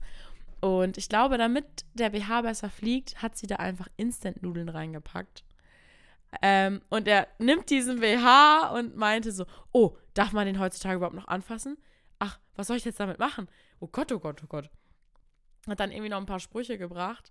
[0.60, 1.64] Und ich glaube, damit
[1.94, 5.44] der BH besser fliegt, hat sie da einfach Instant-Nudeln reingepackt.
[6.42, 11.16] Ähm, und er nimmt diesen BH und meinte so: Oh, darf man den heutzutage überhaupt
[11.16, 11.78] noch anfassen?
[12.18, 13.48] Ach, was soll ich jetzt damit machen?
[13.80, 14.70] Oh Gott, oh Gott, oh Gott.
[15.68, 17.30] Hat dann irgendwie noch ein paar Sprüche gebracht.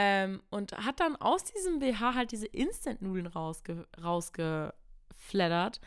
[0.00, 5.80] Ähm, und hat dann aus diesem BH halt diese Instant-Nudeln rausge rausgeflattert.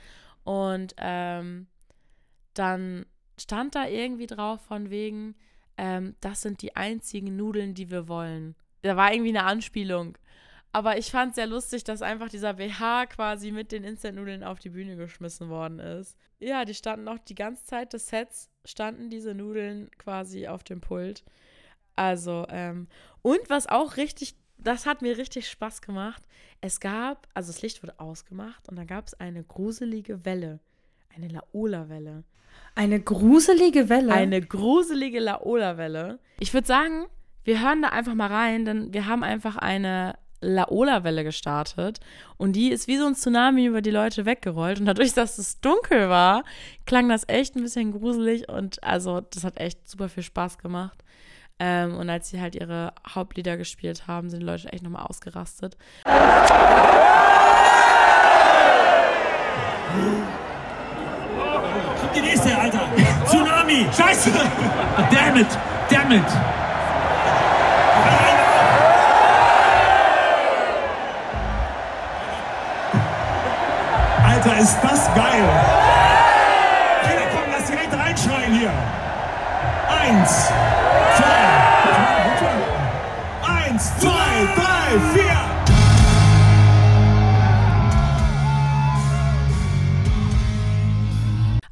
[0.43, 1.67] Und ähm,
[2.53, 3.05] dann
[3.39, 5.35] stand da irgendwie drauf von wegen,
[5.77, 8.55] ähm, das sind die einzigen Nudeln, die wir wollen.
[8.81, 10.17] Da war irgendwie eine Anspielung.
[10.73, 14.59] Aber ich fand es sehr lustig, dass einfach dieser BH quasi mit den Instant-Nudeln auf
[14.59, 16.17] die Bühne geschmissen worden ist.
[16.39, 20.81] Ja, die standen auch die ganze Zeit des Sets, standen diese Nudeln quasi auf dem
[20.81, 21.23] Pult.
[22.01, 22.87] Also, ähm,
[23.21, 26.23] und was auch richtig, das hat mir richtig Spaß gemacht.
[26.59, 30.59] Es gab, also das Licht wurde ausgemacht und dann gab es eine gruselige Welle.
[31.15, 32.23] Eine Laola-Welle.
[32.73, 34.13] Eine gruselige Welle?
[34.13, 36.17] Eine gruselige Laola-Welle.
[36.39, 37.05] Ich würde sagen,
[37.43, 41.99] wir hören da einfach mal rein, denn wir haben einfach eine Laola-Welle gestartet
[42.37, 45.61] und die ist wie so ein Tsunami über die Leute weggerollt und dadurch, dass es
[45.61, 46.43] dunkel war,
[46.87, 51.00] klang das echt ein bisschen gruselig und also das hat echt super viel Spaß gemacht.
[51.63, 55.77] Ähm, und als sie halt ihre Hauptlieder gespielt haben, sind die Leute echt nochmal ausgerastet.
[61.99, 62.79] Kommt die nächste, Alter.
[63.27, 63.85] Tsunami.
[63.95, 64.31] Scheiße.
[65.11, 65.47] Damn it.
[65.87, 66.23] Damn it.
[74.25, 75.49] Alter, ist das geil.
[77.03, 78.71] Kinder, komm, lass direkt reinschreien hier.
[80.01, 80.51] Eins,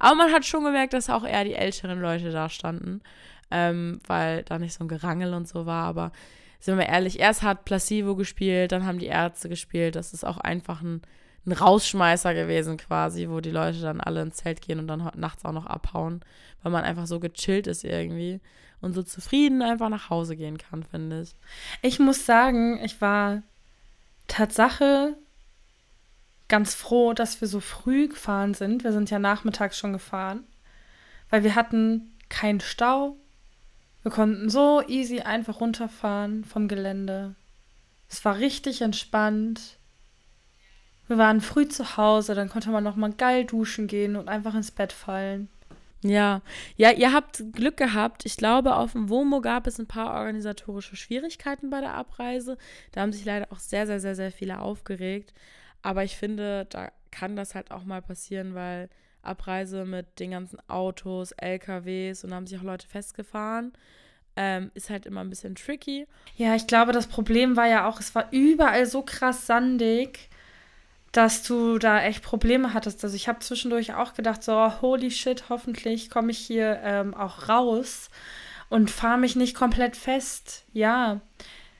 [0.10, 3.02] Aber man hat schon gemerkt, dass auch eher die älteren Leute da standen,
[3.52, 5.84] ähm, weil da nicht so ein Gerangel und so war.
[5.84, 6.12] Aber
[6.60, 9.96] sind wir ehrlich, erst hat Placebo gespielt, dann haben die Ärzte gespielt.
[9.96, 11.04] Das ist auch einfach ein,
[11.46, 15.46] ein Rausschmeißer gewesen quasi, wo die Leute dann alle ins Zelt gehen und dann nachts
[15.46, 16.22] auch noch abhauen,
[16.64, 18.42] weil man einfach so gechillt ist irgendwie
[18.82, 21.36] und so zufrieden einfach nach Hause gehen kann, finde ich.
[21.84, 23.44] Ich muss sagen, ich war
[24.26, 25.16] Tatsache
[26.50, 28.84] ganz froh, dass wir so früh gefahren sind.
[28.84, 30.44] Wir sind ja nachmittags schon gefahren,
[31.30, 33.16] weil wir hatten keinen Stau.
[34.04, 37.36] Wir konnten so easy einfach runterfahren vom Gelände.
[38.10, 39.78] Es war richtig entspannt.
[41.08, 44.54] Wir waren früh zu Hause, dann konnte man noch mal geil duschen gehen und einfach
[44.54, 45.50] ins Bett fallen.
[46.02, 46.42] Ja,
[46.78, 48.26] ja, ihr habt Glück gehabt.
[48.26, 52.58] Ich glaube, auf dem WOMO gab es ein paar organisatorische Schwierigkeiten bei der Abreise.
[52.94, 55.34] Da haben sich leider auch sehr, sehr, sehr, sehr viele aufgeregt.
[55.82, 58.90] Aber ich finde, da kann das halt auch mal passieren, weil
[59.22, 63.74] Abreise mit den ganzen Autos, LKWs und da haben sich auch Leute festgefahren.
[64.36, 66.08] Ähm, ist halt immer ein bisschen tricky.
[66.38, 70.30] Ja, ich glaube, das Problem war ja auch, es war überall so krass sandig,
[71.12, 73.04] dass du da echt Probleme hattest.
[73.04, 77.50] Also ich habe zwischendurch auch gedacht, so, holy shit, hoffentlich komme ich hier ähm, auch
[77.50, 78.10] raus
[78.70, 80.66] und fahre mich nicht komplett fest.
[80.72, 81.20] Ja,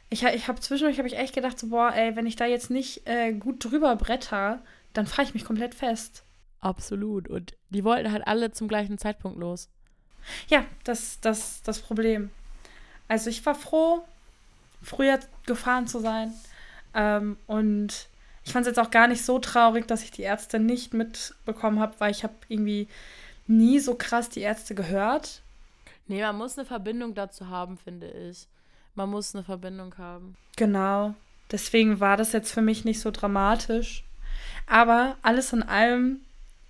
[0.10, 2.70] ich, ich habe zwischendurch habe ich echt gedacht, so, boah, ey, wenn ich da jetzt
[2.70, 4.62] nicht äh, gut drüber bretter,
[4.94, 6.24] dann fahre ich mich komplett fest.
[6.60, 7.28] Absolut.
[7.28, 9.70] Und die wollten halt alle zum gleichen Zeitpunkt los.
[10.50, 12.30] Ja, das das das Problem.
[13.08, 14.04] Also ich war froh,
[14.82, 16.34] früher gefahren zu sein.
[16.94, 18.10] Ähm, und
[18.44, 21.80] ich fand es jetzt auch gar nicht so traurig, dass ich die Ärzte nicht mitbekommen
[21.80, 22.88] habe, weil ich habe irgendwie
[23.48, 25.42] nie so krass die Ärzte gehört.
[26.08, 28.48] Nee, man muss eine Verbindung dazu haben, finde ich.
[29.00, 30.36] Man muss eine Verbindung haben.
[30.58, 31.14] Genau.
[31.54, 34.04] Deswegen war das jetzt für mich nicht so dramatisch.
[34.68, 36.20] Aber alles in allem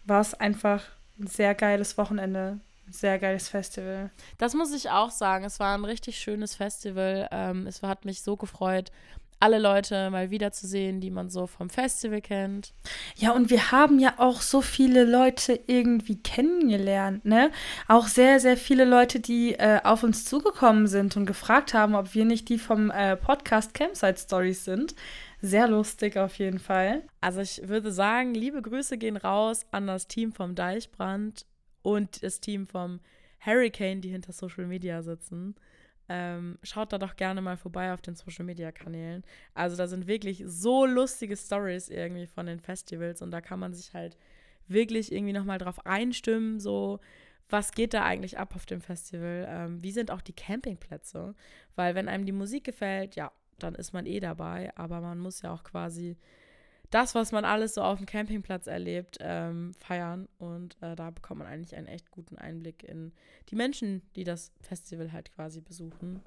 [0.06, 0.84] war es einfach
[1.20, 2.60] ein sehr geiles Wochenende.
[2.88, 4.12] Ein sehr geiles Festival.
[4.38, 5.44] Das muss ich auch sagen.
[5.44, 7.28] Es war ein richtig schönes Festival.
[7.32, 8.92] Ähm, es hat mich so gefreut,
[9.40, 12.74] alle Leute mal wiederzusehen, die man so vom Festival kennt.
[13.16, 17.52] Ja, und wir haben ja auch so viele Leute irgendwie kennengelernt, ne?
[17.88, 22.14] Auch sehr, sehr viele Leute, die äh, auf uns zugekommen sind und gefragt haben, ob
[22.14, 24.96] wir nicht die vom äh, Podcast Campsite Stories sind.
[25.42, 27.04] Sehr lustig auf jeden Fall.
[27.22, 31.46] Also ich würde sagen, liebe Grüße gehen raus an das Team vom Deichbrand
[31.82, 33.00] und das Team vom
[33.40, 35.56] Hurricane, die hinter Social Media sitzen.
[36.10, 39.24] Ähm, schaut da doch gerne mal vorbei auf den Social Media Kanälen.
[39.54, 43.74] Also da sind wirklich so lustige Stories irgendwie von den Festivals und da kann man
[43.74, 44.18] sich halt
[44.68, 47.00] wirklich irgendwie nochmal drauf einstimmen, so
[47.50, 49.48] was geht da eigentlich ab auf dem Festival?
[49.50, 51.34] Ähm, wie sind auch die Campingplätze?
[51.76, 55.42] Weil wenn einem die Musik gefällt, ja, dann ist man eh dabei, aber man muss
[55.42, 56.18] ja auch quasi
[56.90, 60.28] das, was man alles so auf dem Campingplatz erlebt, ähm, feiern.
[60.38, 63.12] Und äh, da bekommt man eigentlich einen echt guten Einblick in
[63.50, 66.22] die Menschen, die das Festival halt quasi besuchen.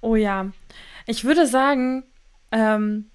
[0.00, 0.50] Oh ja,
[1.06, 2.04] ich würde sagen,
[2.52, 3.10] ähm,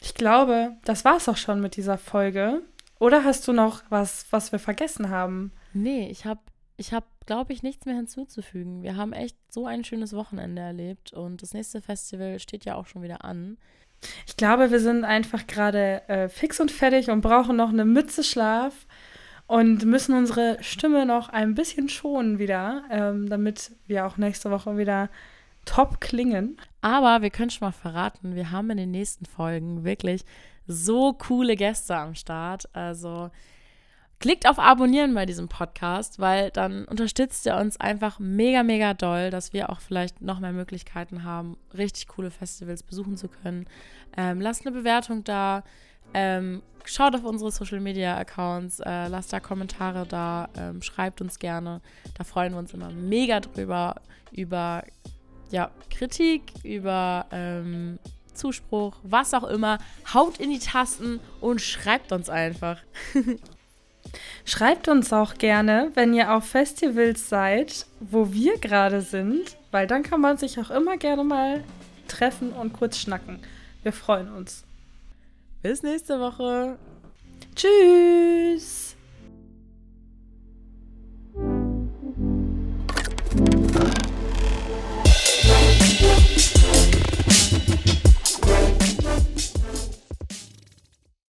[0.00, 2.62] ich glaube, das war es auch schon mit dieser Folge.
[2.98, 5.52] Oder hast du noch was, was wir vergessen haben?
[5.74, 6.40] Nee, ich habe,
[6.76, 8.82] ich hab, glaube ich, nichts mehr hinzuzufügen.
[8.82, 12.86] Wir haben echt so ein schönes Wochenende erlebt und das nächste Festival steht ja auch
[12.86, 13.58] schon wieder an.
[14.26, 18.24] Ich glaube, wir sind einfach gerade äh, fix und fertig und brauchen noch eine Mütze
[18.24, 18.86] Schlaf
[19.46, 24.76] und müssen unsere Stimme noch ein bisschen schonen wieder, ähm, damit wir auch nächste Woche
[24.76, 25.08] wieder
[25.64, 26.56] top klingen.
[26.80, 30.24] Aber wir können schon mal verraten, wir haben in den nächsten Folgen wirklich
[30.66, 32.68] so coole Gäste am Start.
[32.74, 33.30] Also
[34.18, 39.30] klickt auf Abonnieren bei diesem Podcast, weil dann unterstützt ihr uns einfach mega, mega doll,
[39.30, 43.66] dass wir auch vielleicht noch mehr Möglichkeiten haben, richtig coole Festivals besuchen zu können.
[44.16, 45.64] Ähm, lasst eine Bewertung da.
[46.14, 51.38] Ähm, schaut auf unsere Social Media Accounts, äh, lasst da Kommentare da, ähm, schreibt uns
[51.38, 51.80] gerne.
[52.14, 53.96] Da freuen wir uns immer mega drüber,
[54.30, 54.82] über
[55.50, 57.98] ja, Kritik, über ähm,
[58.32, 59.78] Zuspruch, was auch immer.
[60.12, 62.80] Haut in die Tasten und schreibt uns einfach.
[64.44, 70.02] Schreibt uns auch gerne, wenn ihr auf Festivals seid, wo wir gerade sind, weil dann
[70.02, 71.64] kann man sich auch immer gerne mal
[72.08, 73.40] treffen und kurz schnacken.
[73.82, 74.64] Wir freuen uns.
[75.62, 76.78] Bis nächste Woche.
[77.56, 78.85] Tschüss.